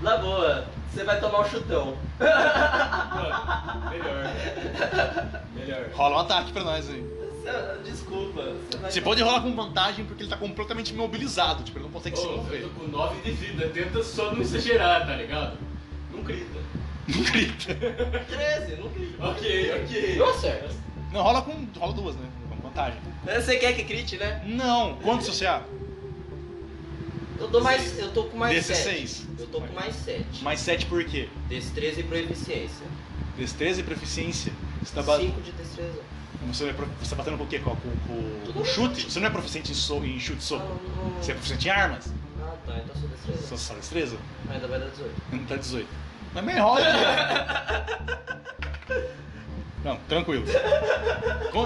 [0.03, 1.97] Na boa, você vai tomar um chutão.
[2.19, 4.35] Mano, melhor.
[5.55, 5.85] Melhor.
[5.93, 7.01] Rola um ataque pra nós aí.
[7.03, 8.43] Você- Desculpa.
[8.43, 11.93] Você, vai Você pode rolar com vantagem porque ele tá completamente imobilizado, tipo, ele não
[11.93, 12.63] consegue se Ô, eu mover.
[12.63, 15.57] tô com 9 de vida, tenta só não exagerar, tá ligado?
[16.13, 16.61] Não grita.
[17.09, 17.75] Não grita.
[18.29, 19.27] 13, não grita.
[19.27, 20.17] Ok, ok.
[20.17, 20.69] Não acerta.
[21.13, 21.67] Não, rola com.
[21.79, 22.29] rola duas, né?
[22.49, 23.01] Com vantagem.
[23.25, 24.43] Você quer que crite, né?
[24.47, 25.63] Não, quanto seu CA?
[27.41, 27.99] Eu dou mais.
[27.99, 28.83] Eu tô com mais Desse 7.
[28.83, 29.27] seis.
[29.39, 30.45] Eu tô com mais 7.
[30.45, 31.29] Mais 7 por quê?
[31.49, 32.87] Destreza e proeficiência.
[33.37, 34.53] Destreza e proficiência.
[34.83, 36.01] Você tá, ba- 5 de destreza.
[36.47, 37.59] você, é você tá batendo com o quê?
[37.59, 37.91] Com, com,
[38.47, 39.11] com- com chute?
[39.11, 39.97] Você não é proficiente em, so...
[40.05, 40.67] em chute e soco.
[40.97, 42.13] não- Você é proficiente em armas?
[42.43, 42.77] Ah, tá.
[42.79, 43.47] Então sou destreza.
[43.49, 44.17] Só, só destreza?
[44.51, 45.13] Ainda vai dar 18.
[45.33, 45.89] Não tá 18.
[46.35, 46.81] Mas meio rola.
[49.85, 50.45] Não, tranquilo.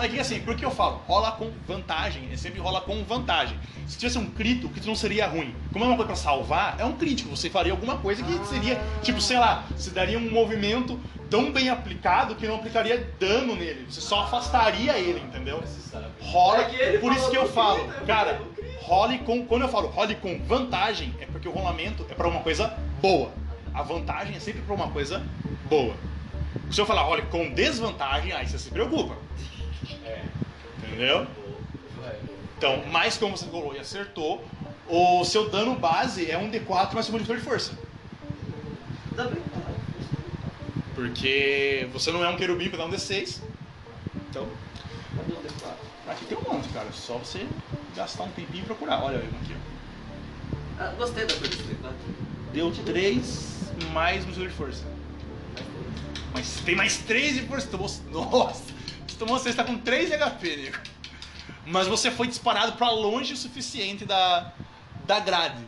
[0.03, 1.01] É que assim, por que eu falo?
[1.07, 3.59] Rola com vantagem, é sempre rola com vantagem.
[3.87, 5.55] Se tivesse um crito, o crito não seria ruim.
[5.73, 7.35] Como é uma coisa pra salvar, é um crítico.
[7.35, 11.01] Você faria alguma coisa que seria, tipo, sei lá, você daria um movimento
[11.31, 13.87] tão bem aplicado que não aplicaria dano nele.
[13.89, 15.63] Você só afastaria ele, entendeu?
[16.21, 18.43] Rola, É por isso que eu falo, eu cara,
[18.83, 22.41] role com, quando eu falo role com vantagem, é porque o rolamento é pra uma
[22.41, 23.31] coisa boa.
[23.73, 25.23] A vantagem é sempre pra uma coisa
[25.69, 25.95] boa.
[26.71, 29.17] Se eu falar role com desvantagem, aí você se preocupa,
[30.05, 30.23] É.
[30.79, 31.27] entendeu?
[32.57, 34.45] Então, mais como você rolou e acertou,
[34.89, 37.73] o seu dano base é um D4 mais um modificador de força.
[40.95, 43.41] Porque você não é um querubim pra dar um D6.
[44.31, 44.47] Então,
[45.17, 45.75] Cadê o D4?
[46.09, 46.89] aqui tem um monte, cara.
[46.93, 47.47] Só você
[47.97, 49.03] gastar um tempinho e procurar.
[49.03, 49.55] Olha eu aqui,
[50.81, 50.83] ó.
[50.83, 51.93] Ah, gostei da D4.
[52.53, 54.85] Deu 3 mais modificador de força.
[56.35, 57.69] Mas tem mais 3 de força.
[57.69, 57.89] Tomou...
[58.11, 58.65] Nossa!
[59.07, 60.77] Você tomou você está com 3 de HP, nego.
[61.67, 64.53] Mas você foi disparado pra longe o suficiente da,
[65.07, 65.63] da grade.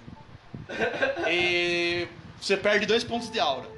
[1.29, 2.09] E
[2.41, 3.69] você perde 2 pontos de aura.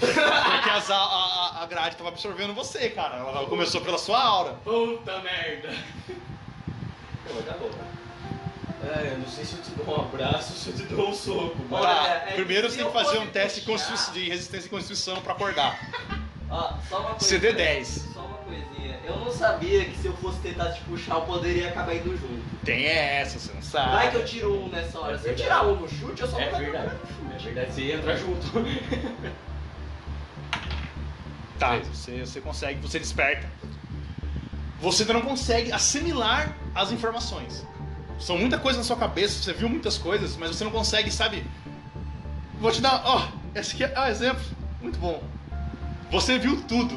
[0.00, 3.16] Porque as- a, a, a grade tava absorvendo você, cara.
[3.18, 4.54] Ela começou pela sua aura.
[4.64, 5.72] Puta merda.
[7.28, 7.70] Pô, acabou.
[8.84, 11.10] É, eu não sei se eu te dou um abraço ou se eu te dou
[11.10, 11.84] um soco, mano.
[11.84, 14.70] Olha, é que primeiro você tem que fazer um teste de, puxar- de resistência e
[14.70, 15.78] constituição pra acordar.
[16.50, 17.24] Ó, só uma coisa.
[17.24, 18.08] CD 10.
[18.12, 18.98] Só uma coisinha.
[19.04, 22.42] Eu não sabia que se eu fosse tentar te puxar, eu poderia acabar indo junto.
[22.64, 23.90] Tem essa, você não sabe.
[23.92, 25.14] Vai que eu tiro um nessa hora.
[25.14, 26.94] É Se eu tirar um no chute, eu só É vou verdade.
[26.94, 27.34] no chute.
[27.34, 28.46] É verdade, você entra junto.
[31.58, 33.48] Tá, você, você consegue, você desperta.
[34.80, 37.64] Você não consegue assimilar as informações.
[38.22, 41.44] São muita coisa na sua cabeça, você viu muitas coisas, mas você não consegue, sabe?
[42.60, 44.44] Vou te dar, ó, esse aqui é ah, exemplo,
[44.80, 45.20] muito bom.
[46.08, 46.96] Você viu tudo,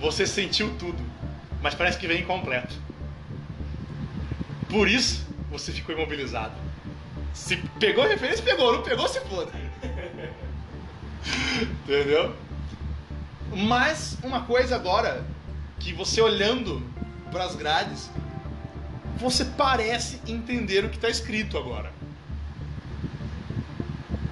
[0.00, 0.98] você sentiu tudo,
[1.62, 2.74] mas parece que vem incompleto.
[4.68, 6.54] Por isso, você ficou imobilizado.
[7.32, 9.52] Se pegou a referência, pegou, não pegou, se foda.
[11.62, 12.34] Entendeu?
[13.54, 15.24] Mas uma coisa agora
[15.78, 16.82] que você olhando
[17.30, 18.10] para as grades,
[19.16, 21.92] você parece entender o que está escrito agora.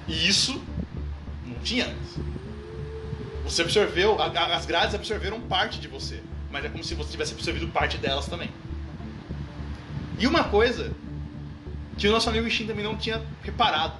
[0.07, 0.61] E isso
[1.45, 2.15] não tinha antes.
[3.43, 6.21] Você absorveu, as grades absorveram parte de você,
[6.51, 8.49] mas é como se você tivesse absorvido parte delas também.
[10.17, 10.93] E uma coisa
[11.97, 13.97] que o nosso amigo Shin também não tinha reparado.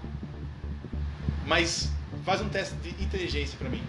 [1.45, 1.91] Mas
[2.23, 3.83] faz um teste de inteligência pra mim.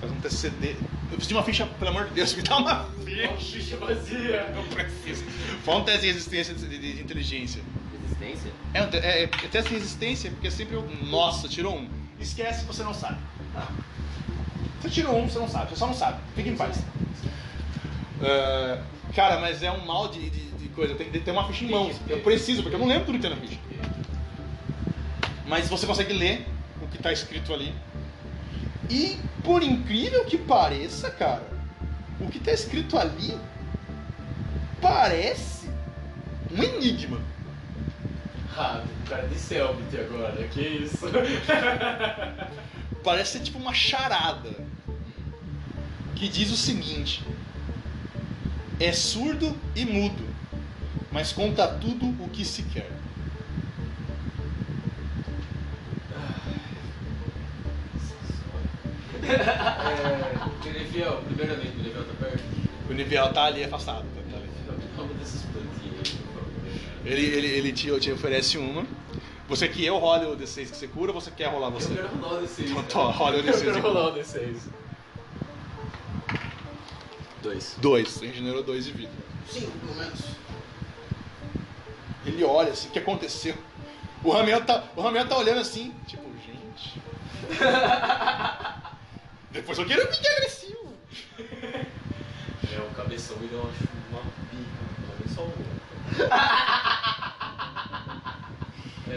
[0.00, 0.70] Faz um teste CD.
[0.70, 0.76] Eu
[1.16, 3.28] preciso de uma ficha, pelo amor de Deus, me dá uma ficha.
[3.28, 4.54] Uma ficha vazia.
[4.56, 5.24] Eu preciso.
[5.64, 7.62] Faz um teste de resistência de, de- de inteligência.
[8.02, 8.52] Resistência?
[8.74, 10.88] É, um te- é, é teste de resistência, porque é sempre eu.
[11.06, 11.88] Nossa, tirou um.
[12.20, 13.18] Esquece, você não sabe.
[13.54, 13.68] Tá.
[14.80, 16.20] Você tirou um, você não sabe, você só não sabe.
[16.36, 16.78] Fique em paz.
[18.22, 18.82] Ah,
[19.14, 20.94] cara, mas é um mal de, de, de coisa.
[20.94, 21.96] Tem que ter uma ficha em mãos.
[22.08, 23.58] Eu preciso, porque eu não lembro tudo que tem na ficha.
[25.46, 26.46] Mas você consegue ler
[26.82, 27.74] o que está escrito ali.
[28.90, 31.46] E, por incrível que pareça, cara,
[32.20, 33.38] o que está escrito ali
[34.80, 35.68] parece
[36.50, 37.20] um enigma.
[38.56, 41.06] Ah, o cara de Selbit agora, que isso?
[43.04, 44.50] Parece ser tipo uma charada.
[46.16, 47.24] Que diz o seguinte:
[48.80, 50.24] É surdo e mudo,
[51.12, 52.90] mas conta tudo o que se quer.
[59.24, 62.44] É, Benefiel, primeiramente, Benefiel tá perto.
[62.88, 64.04] O Nivel tá ali afastado.
[64.30, 64.48] tá ali.
[67.04, 68.86] Ele, ele, ele te, te oferece uma.
[69.48, 71.92] Você quer eu role o D6 que você cura ou você quer rolar você?
[71.92, 72.70] Eu quero rolar o D6.
[72.70, 74.56] Então, tó, rola o D6 Eu quero rolar o D6.
[77.42, 77.76] Dois.
[77.80, 79.12] Dois, você regenerou dois de vida.
[79.48, 80.20] Cinco, pelo menos.
[82.26, 83.54] Ele olha assim, o que aconteceu?
[84.22, 87.00] O Ramiel tá, o Ramiel tá olhando assim, tipo, gente.
[89.50, 90.92] Depois eu quero ficar agressivo.
[92.70, 93.70] É, o cabeção me deu uma,
[94.10, 94.20] uma
[94.52, 95.54] bica, não é só uma.
[99.10, 99.12] é...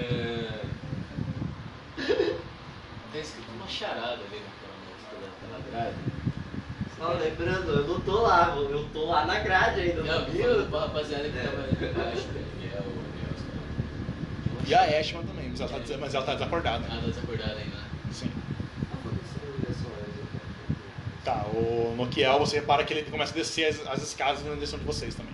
[3.11, 5.97] Tem escrito uma charada ali naquela música daquela grade.
[6.97, 10.69] Só lembrando, eu não tô lá, eu tô lá na grade ainda, não vi viu?
[10.69, 11.43] rapaziada que É.
[11.43, 12.45] tava ali embaixo, velho.
[12.61, 14.67] E é.
[14.67, 16.87] E a Ashman também, mas ela tá, mas ela tá desacordada.
[16.87, 17.77] Nada desacordado ainda.
[18.13, 18.31] Sim.
[21.23, 24.79] Tá, o Nokiel, você repara que ele começa a descer as, as escadas na direção
[24.79, 25.31] de vocês também.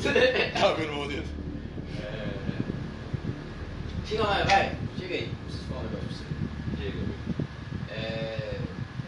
[0.58, 1.28] Tá vendo o meu dedo?
[2.02, 2.30] É...
[4.06, 4.74] Chega lá, vai.
[4.98, 5.28] Chega aí.
[5.44, 6.24] Preciso falar um negócio pra você.
[6.82, 6.98] Diga.
[7.90, 8.58] É...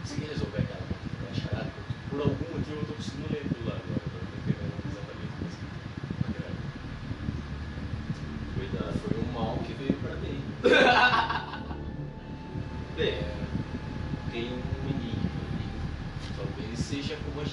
[0.03, 1.71] Você quer resolver aquela, aquela charada?
[2.09, 4.01] Por algum motivo eu tô conseguindo ler aquilo lá agora.
[4.05, 5.57] Eu não tô entendendo exatamente o que você
[6.37, 6.51] quer.
[8.53, 8.93] Cuidado.
[8.99, 10.37] Foi um mal que veio pra mim.
[12.95, 13.33] Bem, É...
[14.31, 15.67] Tem um enigma ali.
[16.35, 17.45] Talvez seja como a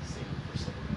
[0.00, 0.92] Sem forçar muito.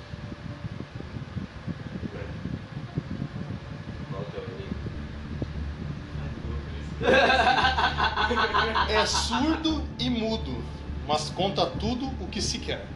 [4.12, 4.78] qual é o inimigo?
[8.90, 10.64] É surdo e mudo,
[11.08, 12.88] mas conta tudo o que se quer.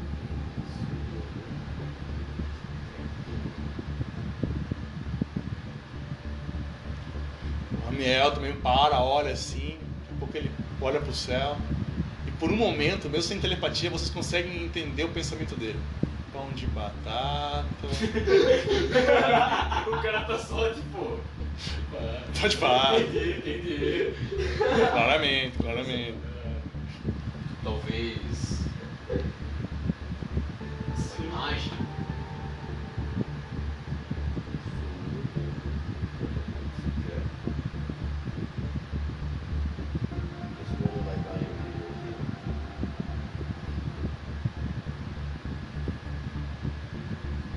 [7.81, 11.78] O Ramiel também para, olha assim, daqui a pouco ele olha pro céu.
[12.39, 15.79] Por um momento, mesmo sem telepatia, vocês conseguem entender o pensamento dele.
[16.31, 17.65] Pão de batata.
[19.87, 21.19] o cara tá só tipo.
[22.39, 23.01] Pode parar.
[23.01, 24.13] Entendi, entendi.
[24.91, 26.17] Claramente, claramente.
[27.63, 28.59] Talvez.
[30.97, 31.73] Essa imagem.
[40.61, 41.47] Esse mundo vai cair.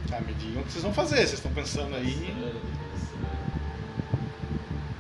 [0.09, 1.16] Tá, me digam o que vocês vão fazer.
[1.16, 2.12] Vocês estão pensando aí.
[2.12, 2.61] Pensando,
[2.92, 3.26] pensando.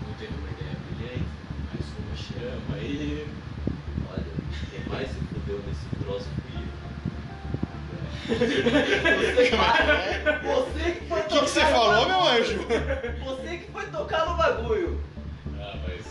[0.06, 1.28] Não teve uma ideia brilhante,
[1.68, 3.28] mas uma chama aí.
[4.10, 4.24] Olha,
[4.70, 6.72] quem mais se fudeu nesse troço fui eu.
[10.54, 12.58] Você que foi O que, que você falou, meu anjo?
[13.24, 15.00] Você que foi tocar no bagulho.
[15.58, 16.06] Ah, mas.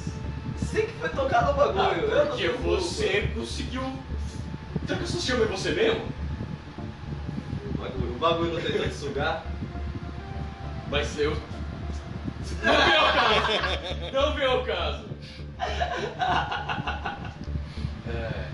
[0.59, 2.15] Você que foi tocar no bagulho.
[2.15, 2.81] não porque sou culpa.
[2.81, 3.83] você conseguiu.
[4.85, 6.05] Será que você chama você mesmo?
[7.73, 9.50] O bagulho, o bagulho não tentou te sugar.
[10.91, 11.31] Mas eu.
[11.31, 14.11] Não vem ao caso!
[14.11, 15.05] Não vem ao caso!
[18.09, 18.47] É.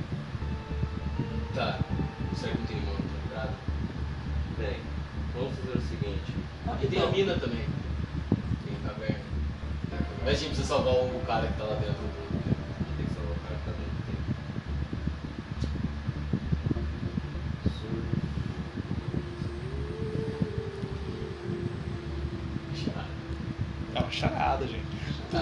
[1.56, 1.80] Tá.
[2.36, 3.54] Será que não tem nenhuma outra entrada?
[4.60, 4.78] Bem,
[5.34, 6.36] vamos fazer o seguinte.
[6.68, 7.66] Ah, e tem a mina também.
[8.64, 9.26] Tem a caverna.
[10.24, 12.17] Mas a gente precisa salvar o cara que tá lá dentro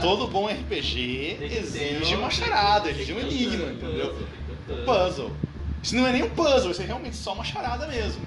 [0.06, 4.16] todo bom RPG exige uma charada, exige um enigma, entendeu?
[4.86, 5.32] Puzzle.
[5.82, 8.22] Isso não é nem um puzzle, isso é realmente só uma charada mesmo.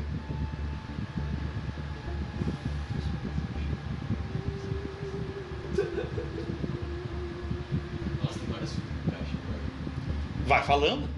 [10.46, 11.17] Vai falando.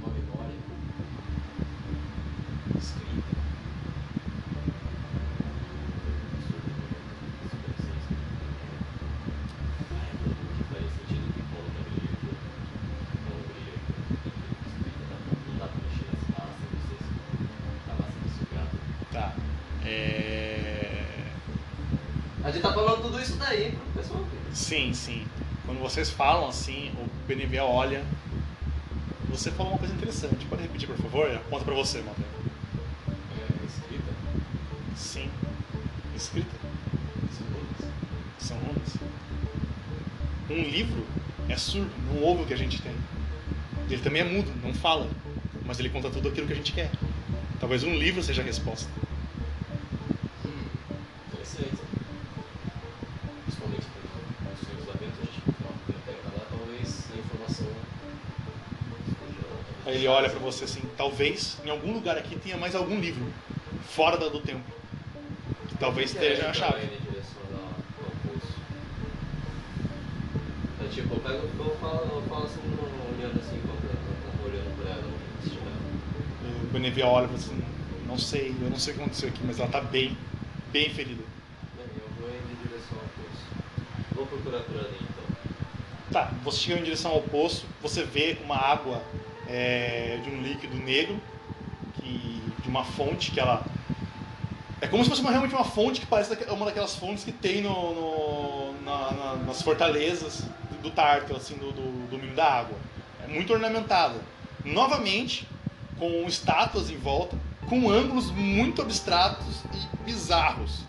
[24.70, 25.32] Sim, sim.
[25.64, 28.16] Quando vocês falam assim, o Benivel olha.
[29.26, 30.46] Você falou uma coisa interessante.
[30.46, 31.30] Pode repetir, por favor?
[31.34, 32.34] Aponta pra você, Matheus.
[33.30, 34.12] É, escrita.
[34.92, 35.42] Sim.
[36.12, 36.60] Escrita.
[37.28, 37.94] Segundos.
[38.38, 39.04] São runas.
[40.50, 41.18] Um livro
[41.48, 43.02] é surdo, não ouve o que a gente tem.
[43.88, 45.20] Ele também é mudo, não fala.
[45.62, 47.02] Mas ele conta tudo aquilo que a gente quer.
[47.58, 48.92] Talvez um livro seja a resposta.
[50.44, 50.76] Hum,
[51.24, 51.88] interessante.
[53.42, 54.02] Principalmente por
[54.42, 57.88] construímos lá dentro, a gente tem uma biblioteca lá, talvez a informação
[59.02, 62.98] esteja- Aí ele olha pra você assim, talvez em algum lugar aqui tenha mais algum
[62.98, 63.30] livro
[63.86, 64.64] fora da do templo.
[65.68, 66.88] Que talvez esteja a chave.
[70.80, 72.60] É tipo, eu pego, eu falo, eu falo assim,
[73.14, 73.60] olhando assim,
[74.42, 75.04] olhando por ela,
[75.44, 76.62] se tiver.
[76.62, 77.62] O Benevia olha e fala assim,
[78.06, 80.16] não sei, eu não sei o que aconteceu aqui, mas ela tá bem,
[80.72, 81.22] bem ferida.
[81.76, 83.44] Bem, eu vou indo em direção ao poço.
[84.14, 85.20] Vou procurar por ali então.
[86.10, 89.02] Tá, você chega em direção ao poço, você vê uma água
[89.50, 91.20] é, de um líquido negro,
[92.00, 93.66] que, de uma fonte que ela.
[94.80, 97.60] É como se fosse uma, realmente uma fonte que parece uma daquelas fontes que tem
[97.60, 102.78] no, no- na- na- nas fortalezas do, do Tártaro, assim, do, do domínio da água.
[103.22, 104.14] É muito ornamentada.
[104.64, 105.46] Novamente,
[105.98, 107.36] com estátuas em volta,
[107.68, 110.84] com ângulos muito abstratos e bizarros.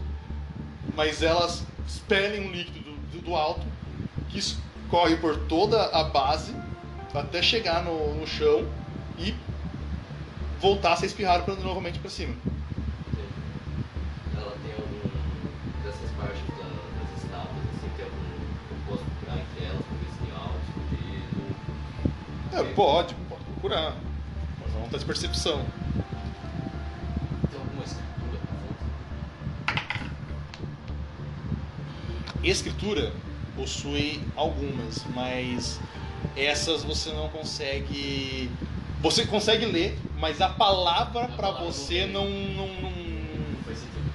[0.95, 3.66] Mas elas expelem um líquido do, do- do alto
[4.30, 6.53] que escorre por toda a base
[7.14, 8.66] até chegar no, no chão
[9.18, 9.34] e
[10.59, 12.34] voltar a ser espirrado pra- novamente para cima.
[14.36, 15.09] Ela tem algum
[15.84, 18.22] dessas partes da- das estátuas, assim, tem algum.
[18.72, 21.55] Eu posso procurar entre elas pra ver se tem algo escondido.
[22.53, 23.95] É, pode, pode procurar.
[24.62, 25.66] Mas não tá de percepção.
[27.49, 28.39] Tem alguma escritura?
[32.43, 33.14] Escritura
[33.55, 35.80] possui algumas, mas
[36.36, 38.49] essas você não consegue.
[39.01, 42.91] Você consegue ler, mas a palavra A pra palavra você não não, não,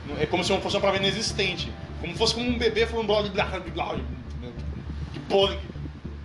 [0.09, 1.73] não, É como se não fosse uma palavra inexistente.
[2.01, 3.97] Como se fosse como um bebê falando blá blá blá?
[5.13, 5.57] Que porra.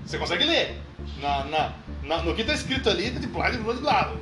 [0.06, 0.80] Você consegue ler.
[1.22, 1.74] Na, na,
[2.04, 4.16] na- no que tá escrito ali, tá de blá blá blá blá.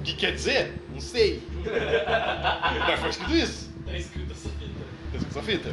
[0.00, 0.74] O que quer dizer?
[0.92, 1.42] Não sei.
[2.86, 3.70] Mas foi escrito isso.
[3.84, 4.80] Tá escrito essa fita.
[5.12, 5.68] Tá escrito essa fita.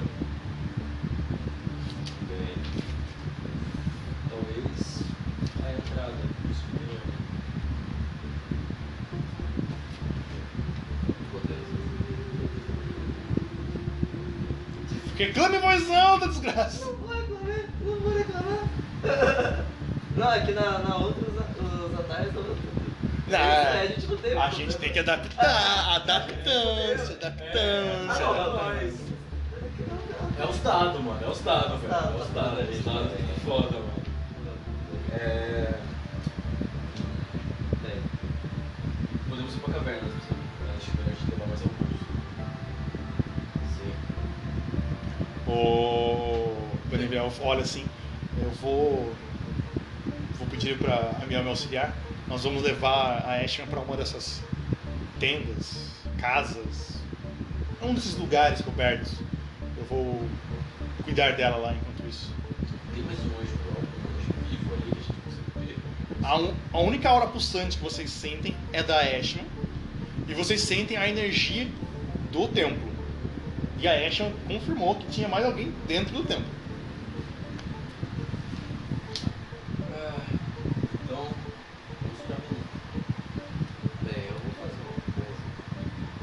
[2.28, 2.56] Bem,
[4.30, 5.04] talvez
[5.64, 7.14] a entrada do subterrâneo.
[15.18, 16.86] Reclame voz alta, desgraça.
[16.86, 19.66] Não vou reclamar, não vou reclamar.
[20.16, 22.44] Não, é que na, na outra os, os atalhos não.
[23.28, 24.38] Não, a gente não tem.
[24.38, 28.24] A gente tem que adaptar, adaptância, Ah, adaptância.
[30.40, 31.20] É os dados, mano.
[31.24, 31.94] É os dados, velho.
[31.94, 32.58] É os dados.
[32.58, 32.78] dados.
[32.78, 33.94] Os dados é foda, mano.
[35.14, 35.74] É.
[39.30, 40.10] Podemos ir pra caverna,
[45.48, 46.56] O
[46.90, 47.86] Benivel olha assim,
[48.42, 49.14] eu vou
[50.38, 51.94] vou pedir para a minha me auxiliar.
[52.28, 54.42] Nós vamos levar a Ashman para uma dessas
[55.20, 56.98] tendas, casas,
[57.82, 59.14] um desses lugares cobertos.
[59.78, 60.30] Eu vou
[61.04, 62.30] cuidar dela lá enquanto isso.
[62.94, 65.78] Tem mais um anjo um anjo vivo ali a gente consegue ver.
[66.26, 69.46] A, un- a única aura pulsante que vocês sentem é da Ashman
[70.28, 71.68] e vocês sentem a energia
[72.32, 72.93] do templo.
[73.84, 76.46] E a Ashman confirmou que tinha mais alguém dentro do templo.
[81.04, 81.38] Então,
[82.02, 82.64] vamos pra mim.
[84.06, 85.44] Bem, eu vou fazer uma coisa.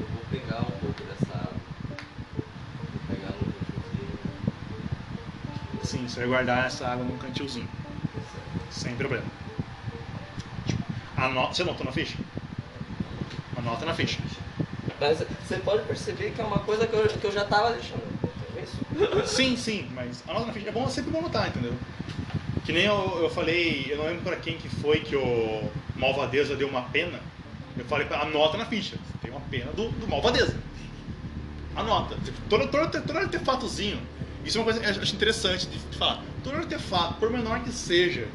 [0.01, 1.61] Eu vou pegar um pouco dessa água.
[2.79, 4.09] Vou pegar no cantinho.
[5.83, 7.69] Sim, você vai guardar essa água num cantilzinho.
[8.71, 9.27] Sem problema.
[11.15, 12.17] Anota, você anotou na ficha?
[13.55, 14.20] Anota na ficha.
[15.01, 18.03] Mas você pode perceber que é uma coisa que eu, que eu já tava deixando.
[18.57, 19.27] É?
[19.27, 20.69] Sim, sim, mas na ficha.
[20.69, 21.73] É bom, é sempre bom anotar, entendeu?
[22.67, 26.55] Que nem eu, eu falei, eu não lembro pra quem que foi que o Malvadeza
[26.55, 27.19] deu uma pena.
[27.79, 28.99] Eu falei, anota na ficha.
[29.23, 30.55] Tem uma pena do, do Malvadeza.
[31.75, 32.17] Anota.
[32.51, 34.01] Todo, todo, todo artefatozinho.
[34.45, 36.23] Isso é uma coisa que eu acho interessante de, falar.
[36.45, 38.29] Todo artefato, por menor que seja,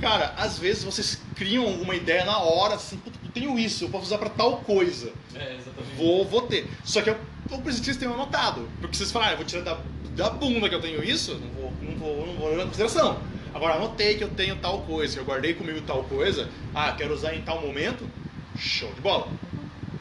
[0.00, 3.05] Cara, às vezes vocês criam alguma ideia na hora, assim, "Puta, eu
[3.36, 5.12] tenho isso, eu posso usar pra tal coisa.
[5.34, 5.94] É, exatamente.
[5.96, 6.66] Vou, vou ter.
[6.82, 7.16] Só que eu,
[7.58, 8.66] preciso que vocês tenham anotado.
[8.80, 9.78] Porque vocês falam, ah, eu vou tirar da,
[10.16, 13.20] da bunda que eu tenho isso, não vou, não vou, não vou levar em consideração.
[13.54, 17.12] Agora, anotei que eu tenho tal coisa, que eu guardei comigo tal coisa, ah, quero
[17.12, 18.08] usar em tal momento,
[18.56, 19.28] show de bola.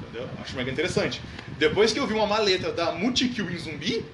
[0.02, 0.30] Entendeu?
[0.42, 1.22] Acho mega interessante.
[1.58, 4.06] Depois que eu vi uma maleta da Multikill em zumbi,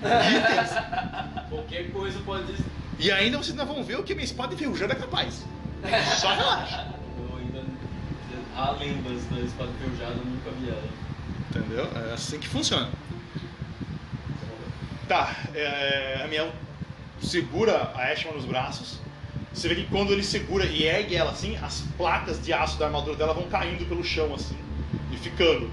[0.00, 0.70] itens,
[1.50, 2.54] Qualquer coisa pode.
[3.00, 5.44] e ainda vocês ainda vão ver o que minha espada enferrujada é capaz.
[6.20, 6.99] Só relaxa.
[8.60, 10.84] Há lendas da espada enferrujada, nunca vi ela.
[11.48, 11.88] Entendeu?
[12.10, 12.90] É assim que funciona.
[15.08, 16.52] Tá, é, a Miel
[17.22, 19.00] segura a Ashman nos braços.
[19.50, 22.84] Você vê que quando ele segura e ergue ela assim, as placas de aço da
[22.84, 24.58] armadura dela vão caindo pelo chão assim
[25.10, 25.70] e ficando.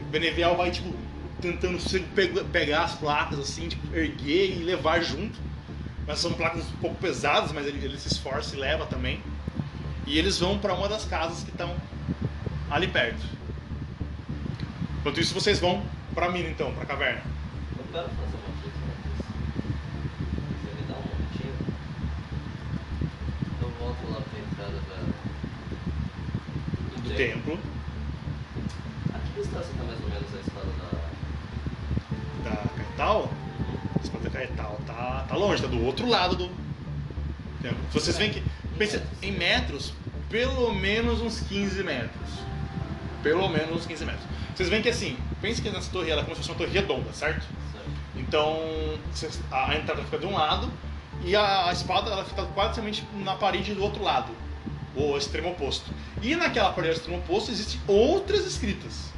[0.00, 0.94] O Benevial vai tipo
[1.38, 1.78] tentando
[2.50, 5.38] pegar as placas assim, tipo, erguer e levar junto.
[6.06, 9.20] Mas são placas um pouco pesadas, mas ele, ele se esforça e leva também.
[10.06, 11.76] E eles vão para uma das casas que estão
[12.70, 13.24] ali perto.
[15.00, 17.22] Enquanto isso, vocês vão pra mina então, pra caverna.
[17.78, 18.76] Eu quero fazer uma coisa.
[20.50, 21.54] Você me dá um momentinho?
[23.62, 24.96] Eu volto lá pra entrada da...
[27.02, 27.58] Do templo,
[29.14, 30.72] A que distância tá mais ou menos a espada
[32.42, 32.50] da...
[32.50, 33.30] da Caetal.
[33.94, 36.48] A espada da Caetal tá, tá longe, tá do outro lado do
[37.62, 37.78] templo.
[37.92, 38.42] Vocês veem que,
[38.76, 39.92] pensa, em metros,
[40.28, 42.45] pelo menos uns 15 metros.
[43.26, 44.24] Pelo menos uns 15 metros.
[44.54, 46.70] Vocês veem que assim, pense que nessa torre ela é como se fosse uma torre
[46.70, 47.44] redonda, certo?
[47.72, 47.90] Certo.
[48.14, 48.56] Então
[49.50, 50.72] a, entrada fica de um lado
[51.24, 52.80] e a, a espada ela fica quase
[53.14, 54.32] na parede do outro lado,
[54.94, 55.90] o extremo oposto.
[56.22, 59.10] E naquela parede do extremo oposto existem outras escritas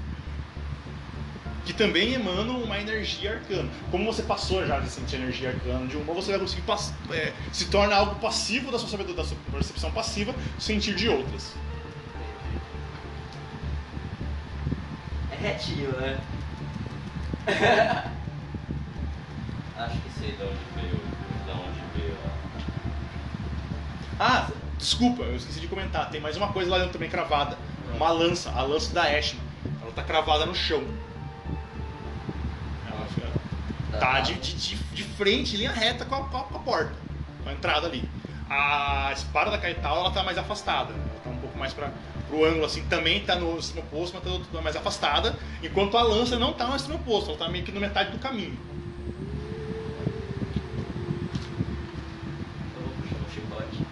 [1.66, 3.68] que também emanam uma energia arcana.
[3.90, 6.62] Como você passou já de sentir energia arcana de uma, você vai conseguir
[7.11, 11.52] é, se torna algo passivo da sua da sua percepção passiva, sentir de outras.
[15.41, 16.18] Retinho, né?
[19.78, 22.16] Acho que sei de onde veio, de onde veio
[24.18, 24.24] a...
[24.24, 26.11] Ah, desculpa, eu esqueci de comentar.
[26.11, 27.57] Tem mais uma coisa lá dentro também cravada.
[27.95, 29.43] Uma lança, a lança da Ashman.
[29.80, 30.82] Ela tá cravada no chão.
[32.91, 33.28] Ela fica-
[33.99, 36.93] tá de, de, de, de frente, linha reta com a, com a- porta,
[37.45, 38.09] com a entrada ali.
[38.51, 40.93] A espada da Caetal ela tá mais afastada.
[40.93, 41.91] Ela tá um pouco mais para
[42.28, 45.36] pro ângulo assim, também tá no extremo oposto, mas tá tá mais afastada.
[45.62, 48.18] Enquanto a lança não tá no extremo oposto, ela tá meio que no metade do
[48.18, 48.56] caminho.
[52.76, 53.82] Eu vou puxar um chicote.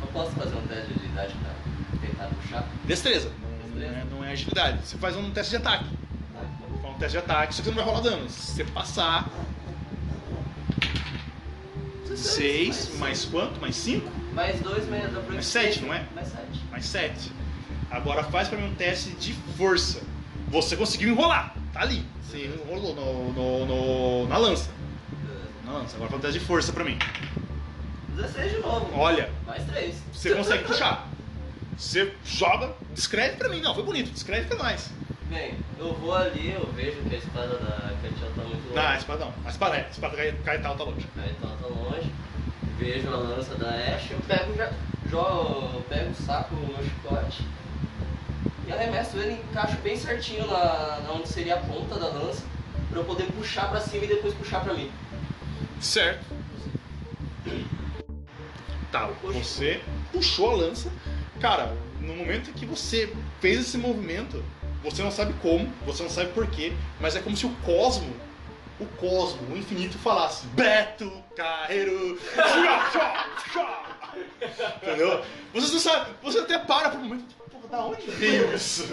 [0.00, 2.68] Eu posso fazer um teste de agilidade pra tentar puxar?
[2.84, 4.86] Destreza, não, não é, não é agilidade.
[4.86, 5.84] Você faz um teste de ataque.
[6.32, 6.40] Tá.
[6.82, 8.28] Faz um teste de ataque, só que você não vai rolar dano.
[8.28, 9.30] Se você passar,
[12.16, 13.60] 6, mais quanto?
[13.60, 14.10] Mais 5?
[14.34, 16.04] Mais dois, mais da Mais sete, não é?
[16.14, 16.60] Mais sete.
[16.70, 17.32] Mais 7.
[17.90, 20.00] Agora faz pra mim um teste de força.
[20.48, 22.04] Você conseguiu enrolar, tá ali.
[22.22, 24.70] Você enrolou no, no- no- na lança.
[25.22, 25.48] Beleza.
[25.64, 25.94] Na lança.
[25.96, 26.98] Agora faz um teste de força pra mim.
[28.16, 28.90] 16 de novo.
[28.94, 29.96] Olha, Mais três.
[30.12, 31.08] você consegue puxar.
[31.76, 33.60] Você joga, descreve pra mim.
[33.60, 34.90] Não, foi bonito, descreve pra nós.
[35.28, 38.74] Bem, eu vou ali, eu vejo que a espada da Katia tá muito longe.
[38.74, 39.34] Não, a espada não.
[39.44, 39.80] A espada é.
[39.86, 41.06] A espada cai, cai tal, tá longe.
[41.16, 42.10] Então tá longe.
[42.78, 44.72] Vejo a lança da Ash, eu pego já.
[45.08, 47.44] Jogo, pego o saco no meu chicote.
[48.66, 52.42] E arremesso ele, encaixo bem certinho na, na onde seria a ponta da lança.
[52.90, 54.90] Pra eu poder puxar pra cima e depois puxar pra mim.
[55.80, 56.24] Certo.
[58.90, 59.80] Tá, você
[60.12, 60.90] puxou a lança.
[61.40, 64.42] Cara, no momento que você fez esse movimento,
[64.82, 68.14] você não sabe como, você não sabe porquê, mas é como se o cosmo,
[68.80, 72.18] o cosmo, o infinito falasse Beto Carreiro.
[74.82, 75.24] Entendeu?
[75.52, 78.88] Você não sabe, você até para por um momento, tipo, porra, da onde veio isso?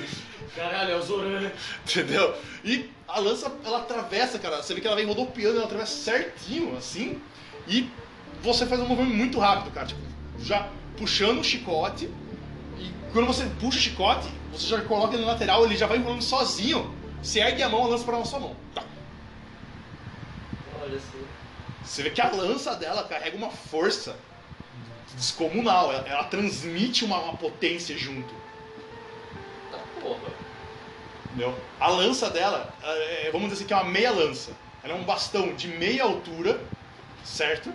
[0.55, 1.51] Caralho, é o Zoran.
[1.84, 2.36] Entendeu?
[2.63, 4.61] E a lança, ela atravessa, cara.
[4.61, 7.21] Você vê que ela vem rodopiando, ela atravessa certinho, assim.
[7.67, 7.89] E
[8.41, 9.88] você faz um movimento muito rápido, cara.
[9.88, 10.01] Tipo,
[10.39, 10.67] já
[10.97, 12.09] puxando o chicote.
[12.77, 15.97] E quando você puxa o chicote, você já coloca ele na lateral, ele já vai
[15.97, 16.93] enrolando sozinho.
[17.21, 18.55] Você ergue a mão, a lança para na sua mão.
[18.73, 18.84] Tá.
[20.95, 21.25] Assim.
[21.83, 24.15] Você vê que a lança dela carrega uma força
[25.15, 25.91] descomunal.
[25.91, 28.33] Ela, ela transmite uma, uma potência junto.
[29.71, 30.31] Tá porra.
[31.25, 31.57] Entendeu?
[31.79, 34.51] A lança dela, é, vamos dizer assim que é uma meia lança.
[34.83, 36.59] Ela é um bastão de meia altura,
[37.23, 37.71] certo?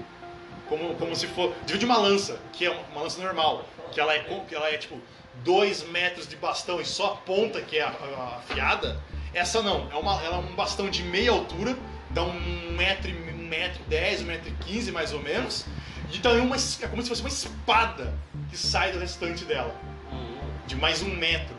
[0.69, 1.55] Como, como se for.
[1.65, 5.01] Divide uma lança, que é uma lança normal, que ela é, que ela é tipo
[5.37, 9.01] 2 metros de bastão e só a ponta que é afiada.
[9.33, 11.79] Essa não, é, uma, ela é um bastão de meia altura,
[12.17, 15.67] dá um metro, um metro dez, um metro quinze mais ou menos.
[16.15, 18.15] Então é, uma, é como se fosse uma espada
[18.51, 19.75] que sai do restante dela.
[20.11, 20.35] Hum,
[20.67, 21.55] De mais um metro.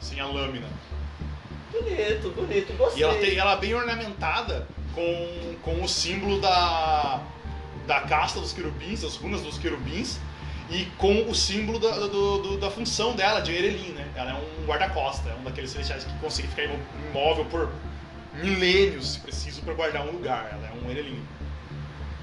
[0.00, 0.68] Sem a lâmina.
[1.72, 3.00] bonito, bonito, gostei.
[3.00, 7.20] E ela, tem, ela é bem ornamentada com, com o símbolo da,
[7.88, 10.20] da casta dos querubins, as runas dos querubins,
[10.70, 14.06] e com o símbolo da, do- do- da função dela, de Erelin, né?
[14.14, 16.62] Ela é um guarda-costa, é um daqueles celestiais que consegue ficar
[17.10, 17.72] imóvel por
[18.38, 20.48] milênios, se preciso, para guardar um lugar.
[20.52, 21.22] Ela é um Erelin.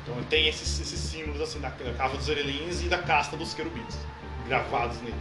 [0.04, 3.54] Então tem esses, esses símbolos assim, da, da cava dos Erelins e da casta dos
[3.54, 3.98] querubins,
[4.48, 5.16] gravados nele.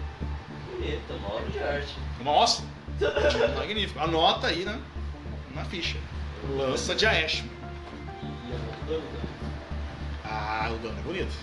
[0.70, 1.94] Bonita, uma obra de arte.
[2.22, 2.62] Nossa!
[3.56, 3.98] Magnífico.
[3.98, 4.78] Anota aí na,
[5.54, 5.98] na ficha.
[6.50, 7.48] Lança de Aeshma.
[8.22, 8.26] E
[8.90, 9.00] né?
[10.24, 11.34] Ah, o dano é bonito.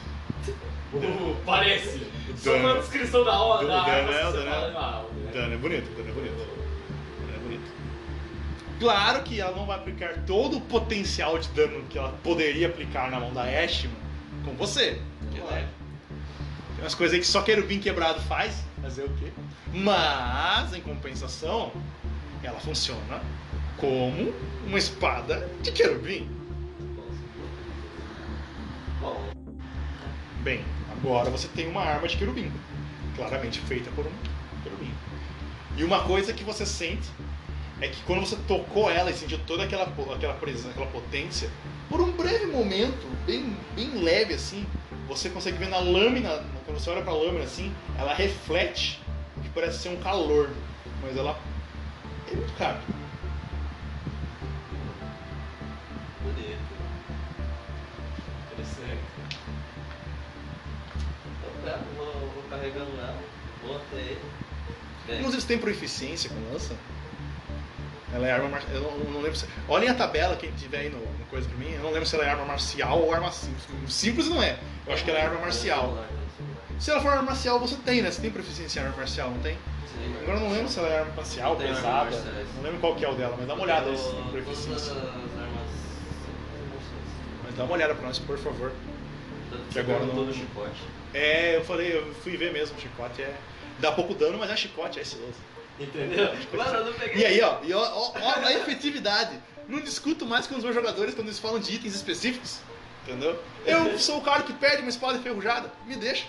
[0.94, 2.06] Uh, parece.
[2.36, 3.66] Só uma descrição da hora.
[3.66, 5.96] o arma, é- o é- fala, ah, o dano O é- dano é bonito, o
[5.96, 6.61] dano é bonito.
[8.82, 13.12] Claro que ela não vai aplicar todo o potencial de dano que ela poderia aplicar
[13.12, 13.92] na mão da Aeshma
[14.44, 15.00] com você.
[15.20, 15.70] Porque, né,
[16.74, 19.32] Tem umas coisas aí que só querubim quebrado faz, fazer o quê?
[19.72, 21.72] Mas, em compensação,
[22.42, 23.22] ela funciona
[23.78, 24.34] como
[24.66, 26.28] uma espada de querubim.
[30.42, 32.52] Bem, agora você tem uma arma de querubim,
[33.16, 34.12] claramente feita por um
[34.64, 34.92] querubim.
[35.78, 37.08] E uma coisa que você sente
[37.82, 41.50] é que quando você tocou ela e sentiu toda aquela, aquela presença, aquela potência,
[41.90, 44.66] por um breve momento, bem, bem leve assim,
[45.08, 49.02] você consegue ver na lâmina, quando você olha pra lâmina assim, ela reflete
[49.36, 50.52] o que parece ser um calor,
[51.02, 51.38] mas ela
[52.32, 53.02] é muito rápida.
[56.22, 56.60] bonito.
[58.52, 59.02] Interessante.
[61.44, 63.20] Eu pego, vou, vou carregando ela,
[63.64, 64.22] vou até ele.
[65.08, 66.76] Bem, Inclusive, você tem proficiência com lança?
[68.14, 68.74] Ela é arma marcial.
[68.76, 69.46] Eu não, eu não lembro se.
[69.68, 71.72] Olhem a tabela, quem tiver aí no, no coisa pra mim.
[71.74, 73.64] Eu não lembro se ela é arma marcial ou arma simples.
[73.88, 74.58] Simples não é.
[74.86, 75.98] Eu acho que ela é arma marcial.
[76.80, 78.10] Se ela for arma marcial, você tem, né?
[78.12, 79.54] Você tem proficiência em arma marcial, não tem?
[79.54, 80.16] Sim.
[80.24, 82.04] Agora eu não lembro se ela é arma marcial, Tem arma pesada.
[82.12, 82.48] marciais.
[82.56, 84.94] Não lembro qual que é o dela, mas dá uma olhada aí se tem proficiência.
[87.44, 88.72] Mas dá uma olhada pra nós, por favor.
[89.72, 90.82] Que agora não- todo chicote.
[91.14, 93.36] É, eu falei, eu fui ver mesmo, chicote é.
[93.80, 95.34] Dá pouco dano, mas é chicote, é estiloso.
[95.82, 96.30] Entendeu?
[96.54, 97.22] Mano, eu não peguei.
[97.22, 99.40] E aí, ó, e ó, ó, ó a efetividade.
[99.68, 102.60] Não discuto mais com os meus jogadores quando eles falam de itens específicos.
[103.04, 103.42] Entendeu?
[103.66, 105.72] Eu sou o cara que perde uma espada enferrujada.
[105.86, 106.26] Me deixa.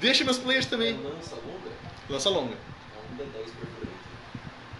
[0.00, 0.94] Deixa meus players também.
[1.02, 1.70] Lança longa?
[2.08, 2.54] Lança longa.
[2.54, 3.98] É um D10 perfurante.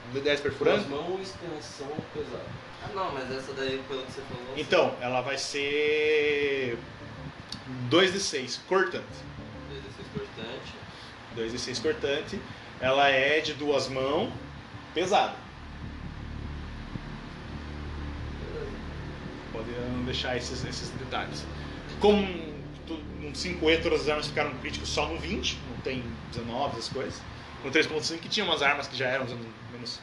[0.09, 0.85] Um D10 perfurando.
[0.85, 2.45] Duas mãos, extensão, pesado.
[2.83, 4.55] Ah não, mas essa daí, pelo que você falou.
[4.57, 6.79] Então, ela vai ser
[7.91, 9.05] 2d6 cortante.
[9.71, 10.75] D16 cortante.
[11.37, 12.41] 2d6 cortante.
[12.81, 14.33] Ela é de duas mãos,
[14.95, 15.35] pesada.
[19.53, 21.45] Pode não deixar esses, esses detalhes.
[21.99, 22.23] Como
[22.87, 26.89] tu- no 5E todas as armas ficaram críticos só no 20, não tem 19, essas
[26.89, 27.21] coisas.
[27.65, 29.27] No 3.5 que tinha umas armas que já eram
[29.71, 30.01] menos,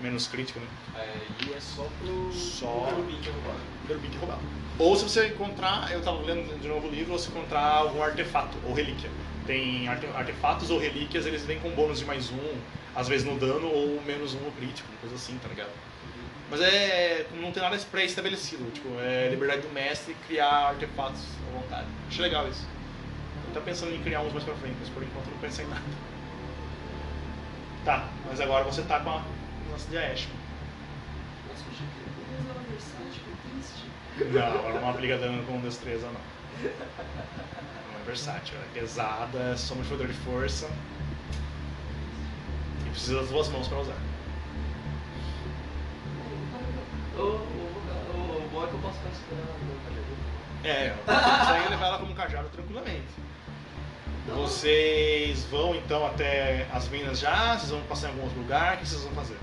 [0.00, 0.66] menos crítico, né?
[0.94, 2.32] Aí é só pro.
[2.32, 3.56] Só- pro eu roubar.
[3.86, 4.40] Querubim que roubava.
[4.78, 8.02] Ou se você encontrar, eu tava lendo de novo o livro, ou se encontrar algum
[8.02, 9.10] artefato ou relíquia.
[9.46, 12.54] Tem arte- artefatos ou relíquias, eles vêm com bônus de mais um,
[12.94, 15.70] às vezes no dano ou menos um no crítico, coisa assim, tá ligado?
[16.50, 17.26] Mas é.
[17.40, 21.86] não tem nada pré-estabelecido, tipo, é liberdade do mestre criar artefatos à vontade.
[22.08, 22.66] Acho legal isso.
[23.54, 25.82] Tô pensando em criar uns mais pra frente, mas por enquanto não pensei em nada.
[27.84, 29.22] Tá, mas agora você tá com a
[29.70, 30.32] lança de Aeshma.
[31.48, 34.32] Nossa, eu achei que é versátil, que triste.
[34.32, 36.41] Não, ela não aplica dano com destreza, não.
[36.60, 40.70] Não é versátil, ela é pesada, é soma de poder de força.
[42.86, 43.96] E precisa das duas mãos pra usar.
[47.16, 50.12] O, o, o, o bom é que eu posso considerar no cajado.
[50.64, 53.12] É, você consegue levar ela como cajado tranquilamente.
[54.26, 57.58] Vocês vão então até as minas já?
[57.58, 58.76] Vocês vão passar em algum outro lugar?
[58.76, 59.36] O que vocês vão fazer?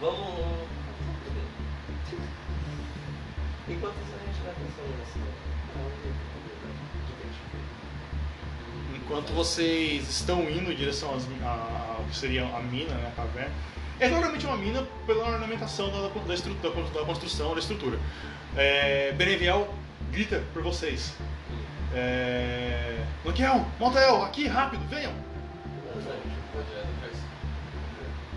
[0.00, 0.35] Vamos
[3.68, 5.18] Enquanto isso a gente vai pensando nessa.
[8.96, 13.52] Enquanto vocês estão indo em direção às a- que seria a mina, né, a caverna,
[14.00, 17.98] é claramente uma mina pela ornamentação da, da, estru- da con- da construção, da estrutura.
[18.56, 19.72] É, Beneviel
[20.10, 21.14] grita por vocês.
[21.94, 25.12] É, Lanquiel, Montael, aqui, rápido, venham!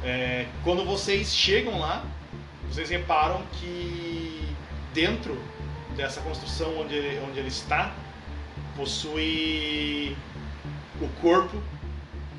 [0.03, 2.03] É, quando vocês chegam lá,
[2.69, 4.48] vocês reparam que
[4.93, 5.41] dentro
[5.95, 7.93] dessa construção onde ele, onde ele está,
[8.75, 10.15] possui
[11.01, 11.61] o corpo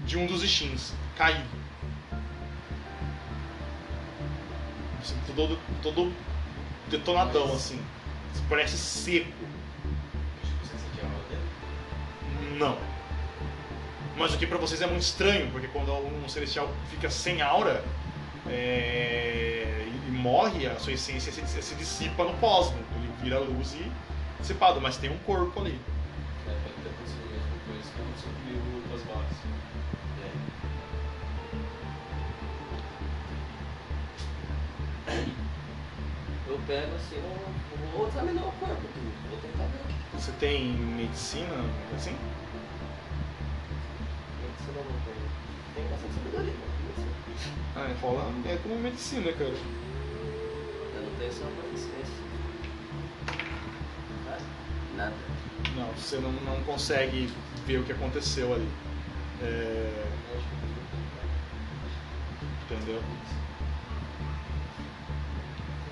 [0.06, 1.44] de um dos Ishins, caído.
[5.00, 6.12] Assim, Todo, todo
[6.88, 7.80] detonadão, Mas- assim.
[8.48, 9.30] Parece seco.
[12.58, 12.76] Não.
[14.16, 17.82] Mas o que pra vocês é muito estranho, porque quando um celestial fica sem aura
[18.50, 22.78] é, e morre, a sua essência se, se dissipa no cosmo.
[22.96, 23.90] Ele vira luz e
[24.40, 25.78] dissipado, mas tem um corpo ali.
[26.46, 29.40] É, pode ter acontecido mesmo com isso que aconteceu comigo com as balas.
[36.46, 38.82] Eu pego assim, eu vou examinar o corpo,
[39.28, 41.54] vou tentar ver o que Você tem medicina,
[41.94, 42.16] assim?
[44.42, 45.30] Medicina eu não tenho.
[45.74, 46.69] Tem bastante sabedoria,
[47.76, 49.44] Ah, rola é como medicina, cara.
[49.50, 52.20] eu não tenho só consciência.
[54.96, 55.14] Nada.
[55.76, 57.30] Não, você não, não consegue
[57.66, 58.68] ver o que aconteceu ali.
[59.42, 60.06] É,
[62.64, 63.02] entendeu?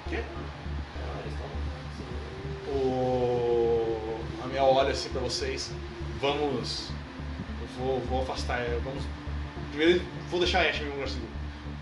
[0.06, 0.22] O quê?
[2.68, 4.20] O...
[4.44, 5.72] A minha olha assim pra vocês.
[6.20, 6.90] Vamos.
[7.60, 8.60] Eu vou, vou afastar.
[8.60, 9.04] é, Vamos.
[9.70, 11.27] Primeiro vou deixar a um lugar seguro.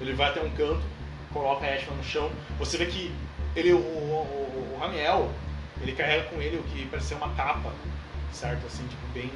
[0.00, 0.82] Ele vai até um canto,
[1.32, 2.30] coloca a Ashman no chão.
[2.58, 3.12] Você vê que
[3.54, 5.30] ele, o, o, o Ramiel,
[5.80, 7.72] ele carrega com ele o que parece ser uma capa,
[8.32, 8.66] certo?
[8.66, 9.30] Assim, tipo, bem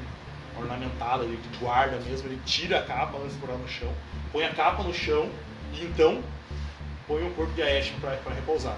[0.56, 2.28] ornamentada, ele guarda mesmo.
[2.28, 3.92] Ele tira a capa antes de no chão,
[4.32, 5.30] põe a capa no chão
[5.72, 6.22] e então
[7.06, 8.76] põe o corpo de Ashman pra, pra repousar.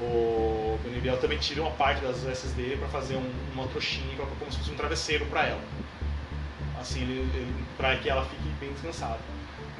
[0.00, 4.50] O Beneviel também tira uma parte das vestes dele para fazer um, uma trouxinha, como
[4.50, 5.60] se fosse um travesseiro para ela.
[6.80, 9.18] Assim, ele, ele, para que ela fique bem descansada.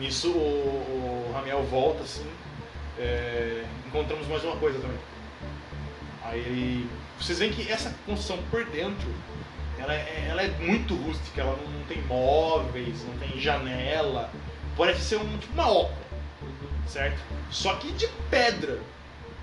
[0.01, 2.27] Nisso, o, o Ramiel volta assim.
[2.99, 4.97] é, encontramos mais uma coisa também.
[6.25, 9.13] Aí ele, vocês veem que essa construção por dentro,
[9.79, 11.43] ela é, ela é muito rústica.
[11.43, 14.31] Ela não tem móveis, não tem janela.
[14.75, 16.07] Parece ser um, tipo uma ópera,
[16.89, 17.21] certo?
[17.51, 18.79] Só que de pedra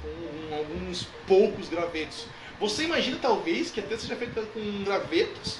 [0.01, 2.25] com alguns poucos gravetos.
[2.59, 5.59] Você imagina talvez que até seja feita com gravetos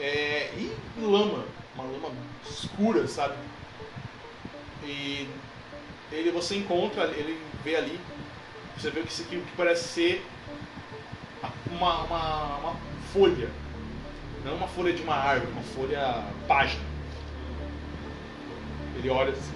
[0.00, 1.44] é, e lama,
[1.74, 2.08] uma lama
[2.48, 3.34] escura, sabe?
[4.82, 5.28] E
[6.12, 8.00] ele você encontra, ele vê ali,
[8.76, 10.26] você vê que isso aqui o que parece ser
[11.70, 12.76] uma, uma, uma
[13.12, 13.50] folha,
[14.44, 16.84] não uma folha de uma árvore, uma folha página.
[18.96, 19.54] Ele olha assim,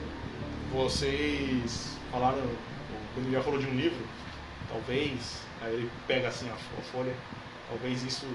[0.73, 4.05] vocês falaram, o Daniel falou de um livro,
[4.69, 7.15] talvez, aí ele pega assim a, a folha,
[7.69, 8.27] talvez isso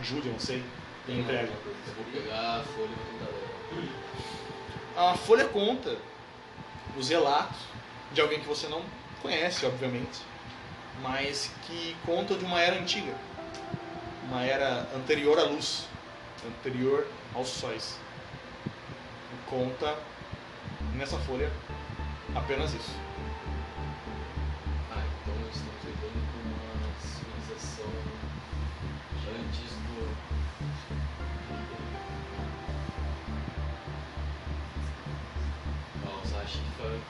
[0.00, 0.62] ajude, não sei,
[1.08, 1.48] e entrega.
[1.48, 3.30] Eu vou pegar a folha e vou tentar
[3.76, 4.47] ler.
[4.98, 5.96] A folha conta
[6.96, 7.56] os relatos
[8.12, 8.82] de alguém que você não
[9.22, 10.22] conhece, obviamente,
[11.00, 13.14] mas que conta de uma era antiga,
[14.24, 15.86] uma era anterior à luz,
[16.44, 17.96] anterior aos sóis.
[18.66, 19.96] E conta
[20.96, 21.52] nessa folha
[22.34, 23.07] apenas isso.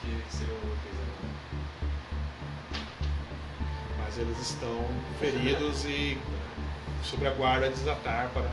[0.00, 1.28] Que seriam úteis agora.
[3.98, 4.84] Mas eles estão
[5.20, 6.18] feridos e
[7.02, 8.50] sob a guarda de desatar para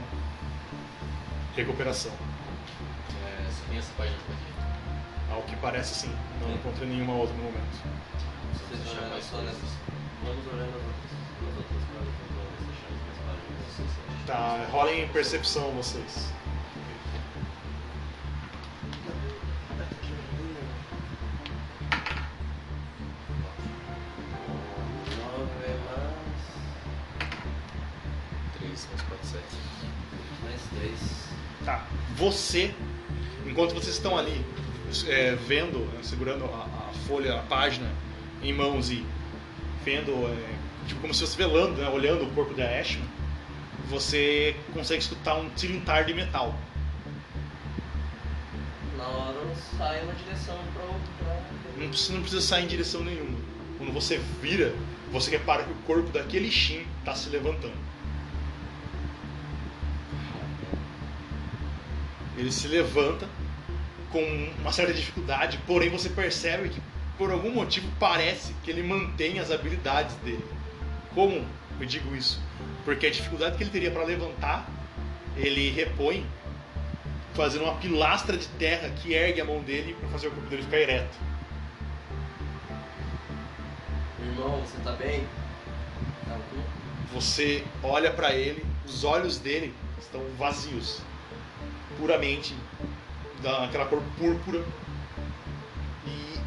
[1.56, 2.12] recuperação.
[2.12, 5.34] É, só tem essa página aqui.
[5.34, 7.82] Ao que parece sim, não encontrei nenhuma outra no momento.
[8.54, 9.70] Vocês Deixa olhando mais só nessas.
[10.24, 11.12] Vamos olhando as outras,
[11.42, 14.26] as outras páginas, vamos ver se achamos mais páginas.
[14.26, 16.32] Tá, rolem em percepção vocês.
[32.26, 32.74] Você,
[33.46, 34.44] enquanto vocês estão ali
[35.08, 37.88] é, vendo, né, segurando a, a folha, a página
[38.42, 39.06] em mãos e
[39.84, 43.08] vendo, é, tipo como se fosse velando, né, olhando o corpo da Ashman,
[43.88, 46.56] você consegue escutar um tilintar de metal.
[48.98, 50.84] Na hora eu saio na direção pra...
[51.78, 53.38] Não, você não precisa sair em direção nenhuma.
[53.78, 54.74] Quando você vira,
[55.12, 57.78] você repara que o corpo daquele Shin está se levantando.
[62.38, 63.28] Ele se levanta
[64.12, 64.24] com
[64.60, 66.82] uma certa dificuldade, porém você percebe que
[67.18, 70.46] por algum motivo parece que ele mantém as habilidades dele.
[71.14, 71.46] Como
[71.80, 72.40] eu digo isso?
[72.84, 74.70] Porque a dificuldade que ele teria para levantar,
[75.36, 76.26] ele repõe
[77.34, 80.64] fazendo uma pilastra de terra que ergue a mão dele para fazer o corpo dele
[80.64, 81.18] ficar ereto.
[84.22, 85.26] Irmão, você tá bem?
[86.26, 86.64] Tá bom?
[87.14, 91.02] Você olha para ele, os olhos dele estão vazios,
[91.98, 92.56] puramente
[93.42, 94.64] daquela cor púrpura
[96.08, 96.40] e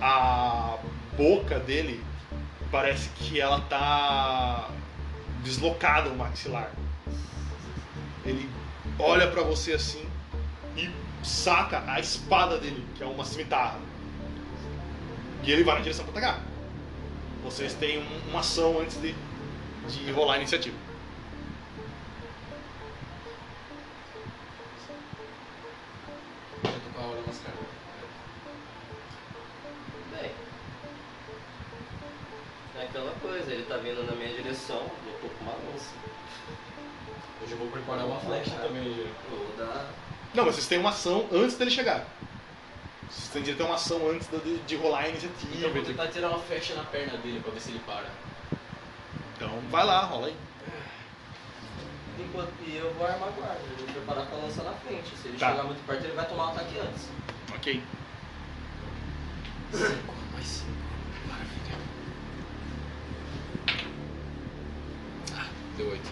[0.00, 0.76] a
[1.16, 2.02] boca dele
[2.70, 4.68] parece que ela tá
[5.42, 6.70] deslocada o maxilar.
[8.24, 8.48] Ele
[8.98, 10.04] olha pra você assim
[10.76, 10.90] e
[11.22, 13.78] saca a espada dele, que é uma cimitarra.
[15.42, 16.42] E ele vai na direção pra atacar.
[17.42, 19.14] Vocês têm um- uma ação antes de,
[19.88, 20.76] de rolar a iniciativa.
[33.48, 34.76] ele tá vindo na minha direção
[35.06, 35.90] eu tô com uma lança.
[37.42, 39.08] Hoje eu vou preparar uma flecha também, Giro.
[39.30, 39.86] Vou dar.
[40.34, 42.04] Não, mas vocês têm uma ação antes dele chegar.
[43.10, 45.52] Vocês têm direito a uma ação antes de, de rolar a iniciativa.
[45.56, 48.06] Então eu vou tentar tirar uma flecha na perna dele pra ver se ele para.
[49.36, 50.36] Então vai lá, rola aí.
[52.18, 55.16] Enquanto, e eu vou armar guarda, eu vou preparar pra lança na frente.
[55.20, 55.50] Se ele Tá.
[55.50, 57.08] chegar muito perto, ele vai tomar um ataque antes.
[57.54, 57.82] Ok.
[59.72, 60.70] 5 mais 5.
[65.76, 66.10] Deu oito.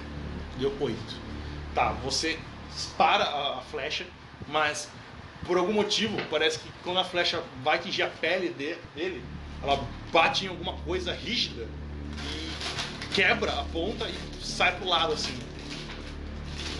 [0.58, 0.96] Deu 8.
[1.74, 2.38] Tá, você
[2.74, 4.06] dispara a, flecha,
[4.48, 4.88] mas
[5.46, 9.22] por algum motivo parece que quando a flecha vai atingir a pele de- dele,
[9.62, 9.82] ela
[10.12, 11.66] bate em alguma coisa rígida
[12.30, 15.36] e quebra a ponta e sai pro lado assim.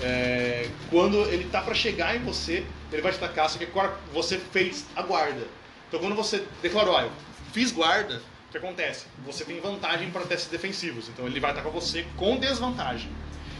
[0.02, 3.96] É, quando ele tá pra chegar em você, ele vai te atacar, só que agora
[4.12, 5.46] você fez a guarda.
[5.88, 7.12] Então quando você declarou, ah, eu
[7.52, 8.20] fiz guarda,
[8.52, 9.06] que acontece?
[9.24, 13.10] Você tem vantagem para testes defensivos, então ele vai atacar você com desvantagem.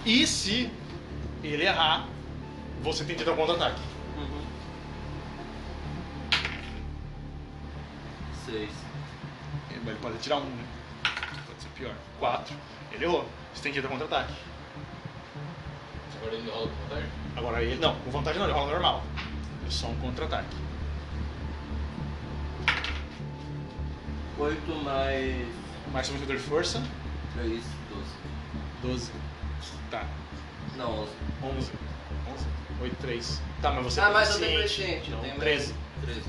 [0.05, 0.71] E se
[1.43, 2.07] ele errar,
[2.83, 3.81] você tem que dar um contra-ataque.
[8.45, 8.71] Seis.
[9.71, 10.65] Ele pode tirar um, né?
[11.47, 11.95] Pode ser pior.
[12.19, 12.55] Quatro.
[12.93, 13.27] Ele errou.
[13.55, 14.35] Você tem que dar contra-ataque.
[16.17, 17.07] Agora ele rola com vontade?
[17.37, 17.81] Agora ele.
[17.81, 19.03] Não, com vantagem não, ele rola normal.
[19.67, 20.55] É só um contra-ataque.
[24.43, 25.47] Oito mais
[25.93, 26.83] Máximo de de força,
[27.35, 28.11] três, doze.
[28.83, 29.13] 12.
[29.89, 30.05] Tá.
[30.77, 31.13] Não, onze.
[31.45, 31.73] 11.
[32.33, 32.47] 11.
[32.81, 33.43] 8, 3.
[33.61, 35.73] Tá, mas você ah, é mas eu tenho presciente, eu tenho 13.
[35.73, 36.23] mais- Treze.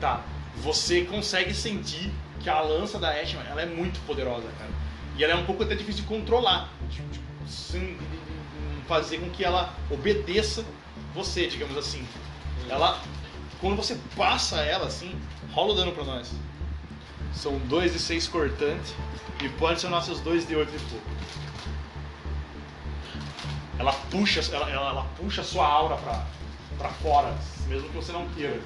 [0.00, 0.24] Tá.
[0.56, 4.70] Você consegue sentir que a lança da Ashman ela é muito poderosa, cara.
[5.16, 6.68] E ela é um pouco até difícil de controlar.
[6.90, 7.96] Tipo, tipo, de
[8.88, 10.64] fazer com que ela obedeça
[11.14, 12.04] você, digamos assim.
[12.68, 13.00] Ela.
[13.60, 15.16] Quando você passa ela assim,
[15.52, 16.32] rola o dano pra nós.
[17.34, 18.94] São 2 de 6 cortante
[19.42, 21.02] e pode adicionar seus 2 de 8 de fogo.
[23.78, 26.24] Ela puxa, ela, ela, ela puxa a sua aura pra,
[26.78, 28.60] pra fora, mesmo que você não queira.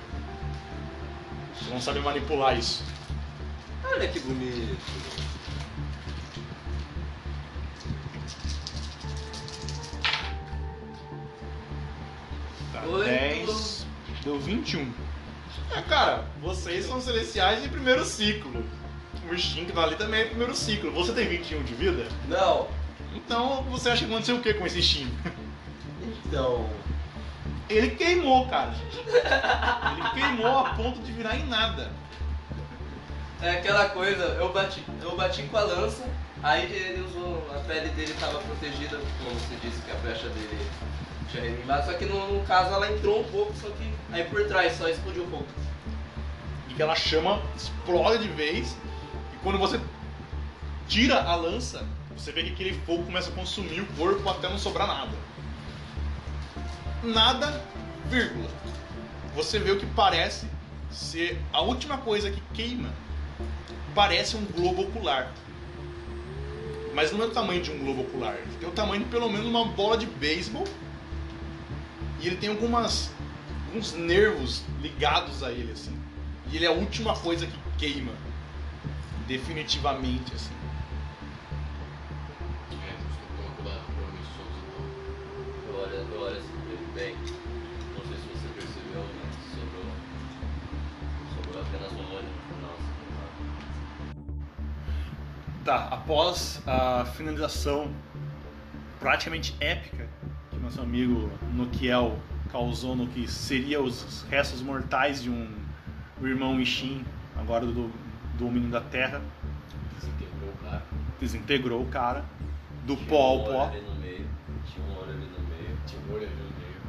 [1.55, 2.85] Você não sabe manipular isso.
[3.85, 4.79] Olha que bonito.
[12.73, 13.05] Tá, Oito.
[13.05, 13.87] 10.
[14.25, 15.08] Deu 21.
[15.75, 18.65] É, cara, vocês são celestiais de primeiro ciclo.
[19.31, 20.91] O Shin que tá ali também é primeiro ciclo.
[20.93, 22.09] Você tem 21 de vida?
[22.29, 22.69] Não.
[23.15, 25.11] Então você acha que aconteceu o que com esse Shin?
[26.27, 26.69] Então.
[27.69, 28.75] Ele queimou, cara.
[28.97, 31.91] Ele queimou a ponto de virar em nada.
[33.41, 36.05] É aquela coisa, eu bati, eu bati com a lança,
[36.43, 40.67] aí ele usou, a pele dele estava protegida, como você disse que a flecha dele
[41.31, 44.47] tinha reanimado, só que no, no caso ela entrou um pouco, só que aí por
[44.47, 45.47] trás só explodiu um pouco.
[46.69, 48.77] E aquela chama explode de vez.
[49.35, 49.81] E quando você
[50.89, 54.59] tira a lança, você vê que aquele fogo começa a consumir o corpo até não
[54.59, 55.13] sobrar nada.
[57.03, 57.65] Nada,
[58.07, 58.49] vírgula.
[59.37, 60.47] Você vê o que parece
[60.91, 62.89] ser a última coisa que queima.
[63.95, 65.33] Parece um globo ocular.
[66.95, 68.35] Mas não é o tamanho de um globo ocular.
[68.35, 70.65] Ele tem o tamanho de pelo menos uma bola de beisebol.
[72.21, 73.11] E ele tem algumas
[73.69, 75.97] alguns nervos ligados a ele assim.
[76.51, 78.13] E ele é a última coisa que queima.
[79.27, 80.55] Definitivamente, assim.
[85.69, 86.59] Eu olho, eu olho assim
[86.95, 89.85] bem, não sei se você percebeu, mas sobrou,
[91.35, 92.89] sobrou apenas um olho no nosso.
[95.65, 97.95] Tá, após a finalização
[98.99, 100.09] praticamente épica
[100.69, 102.19] nosso amigo Nokiel
[102.53, 105.49] causou no que seria os restos mortais de um
[106.21, 107.07] irmão Ishin,
[107.39, 107.91] agora do do
[108.39, 109.23] domínio da Terra,
[109.99, 110.83] Desintegrou o cara.
[111.19, 112.25] desintegrou o cara,
[112.85, 113.65] do Tinha pó ao um olho pó.
[113.69, 114.27] ali no meio,
[114.67, 116.81] tinha um olho ali no meio, Tinha um olho ali no meio.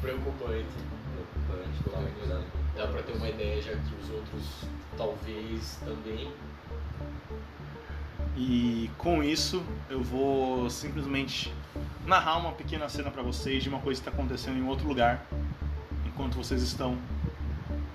[0.00, 0.66] Preocupante.
[1.42, 4.64] preocupante, com Dá pra ter uma ideia já que os outros
[4.96, 6.30] talvez também.
[8.36, 11.52] E com isso eu vou simplesmente
[12.06, 15.24] narrar uma pequena cena pra vocês de uma coisa que está acontecendo em outro lugar,
[16.06, 16.98] enquanto vocês estão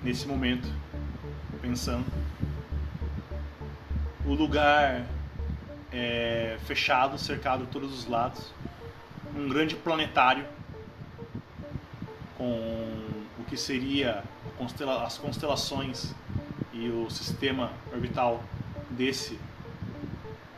[0.03, 0.67] nesse momento
[1.61, 2.05] pensando.
[4.25, 5.05] o lugar
[5.91, 8.51] é fechado, cercado todos os lados.
[9.35, 10.45] Um grande planetário
[12.37, 12.53] com
[13.39, 14.23] o que seria
[15.05, 16.13] as constelações
[16.73, 18.43] e o sistema orbital
[18.89, 19.39] desse,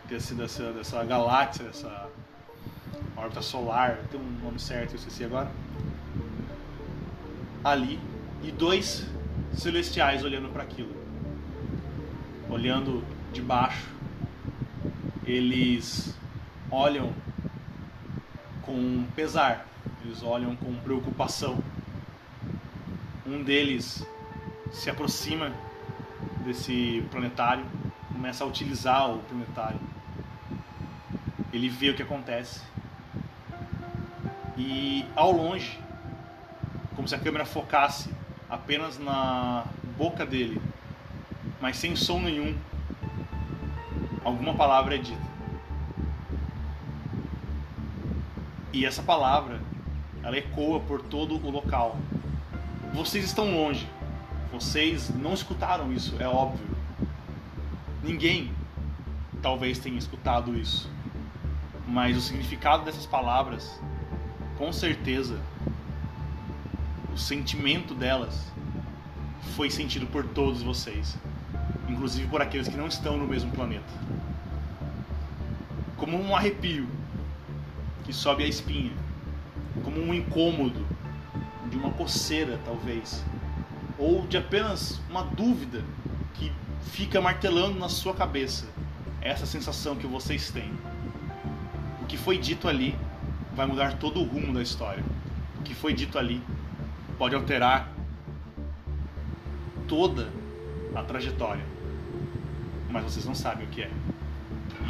[0.05, 2.09] desse dessa, dessa galáxia, dessa
[3.17, 5.51] órbita solar, tem um nome certo, eu esqueci agora.
[7.63, 7.99] Ali
[8.43, 9.07] e dois
[9.53, 10.95] celestiais olhando para aquilo,
[12.49, 13.03] olhando
[13.33, 13.87] de baixo.
[15.25, 16.15] Eles
[16.71, 17.11] olham
[18.61, 19.65] com pesar,
[20.05, 21.57] eles olham com preocupação.
[23.25, 24.05] Um deles
[24.71, 25.51] se aproxima
[26.45, 27.65] desse planetário,
[28.13, 29.79] começa a utilizar o planetário.
[31.51, 32.61] Ele vê o que acontece.
[34.57, 35.79] E ao longe,
[36.95, 38.09] como se a câmera focasse
[38.49, 39.65] apenas na
[39.97, 40.61] boca dele,
[41.61, 42.57] mas sem som nenhum,
[44.23, 45.27] alguma palavra é dita.
[48.73, 49.61] E essa palavra,
[50.23, 51.97] ela ecoa por todo o local.
[52.93, 53.87] Vocês estão longe.
[54.51, 56.67] Vocês não escutaram isso, é óbvio.
[58.03, 58.51] Ninguém
[59.41, 60.89] talvez tenha escutado isso.
[61.87, 63.79] Mas o significado dessas palavras,
[64.57, 65.39] com certeza,
[67.13, 68.51] o sentimento delas
[69.55, 71.15] foi sentido por todos vocês,
[71.87, 73.93] inclusive por aqueles que não estão no mesmo planeta.
[75.95, 76.87] Como um arrepio
[78.03, 78.93] que sobe a espinha,
[79.83, 80.85] como um incômodo
[81.69, 83.23] de uma coceira, talvez,
[83.97, 85.83] ou de apenas uma dúvida
[86.33, 86.51] que
[86.91, 88.65] fica martelando na sua cabeça.
[89.21, 90.71] Essa sensação que vocês têm.
[92.01, 92.95] O que foi dito ali
[93.57, 95.03] vai mudar todo o rumo da história.
[95.59, 96.39] O que foi dito ali
[97.17, 97.91] pode alterar
[99.87, 100.29] toda
[100.93, 101.65] a trajetória.
[102.87, 103.89] Mas vocês não sabem o que é.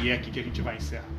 [0.02, 1.17] E é aqui que a gente vai encerrar.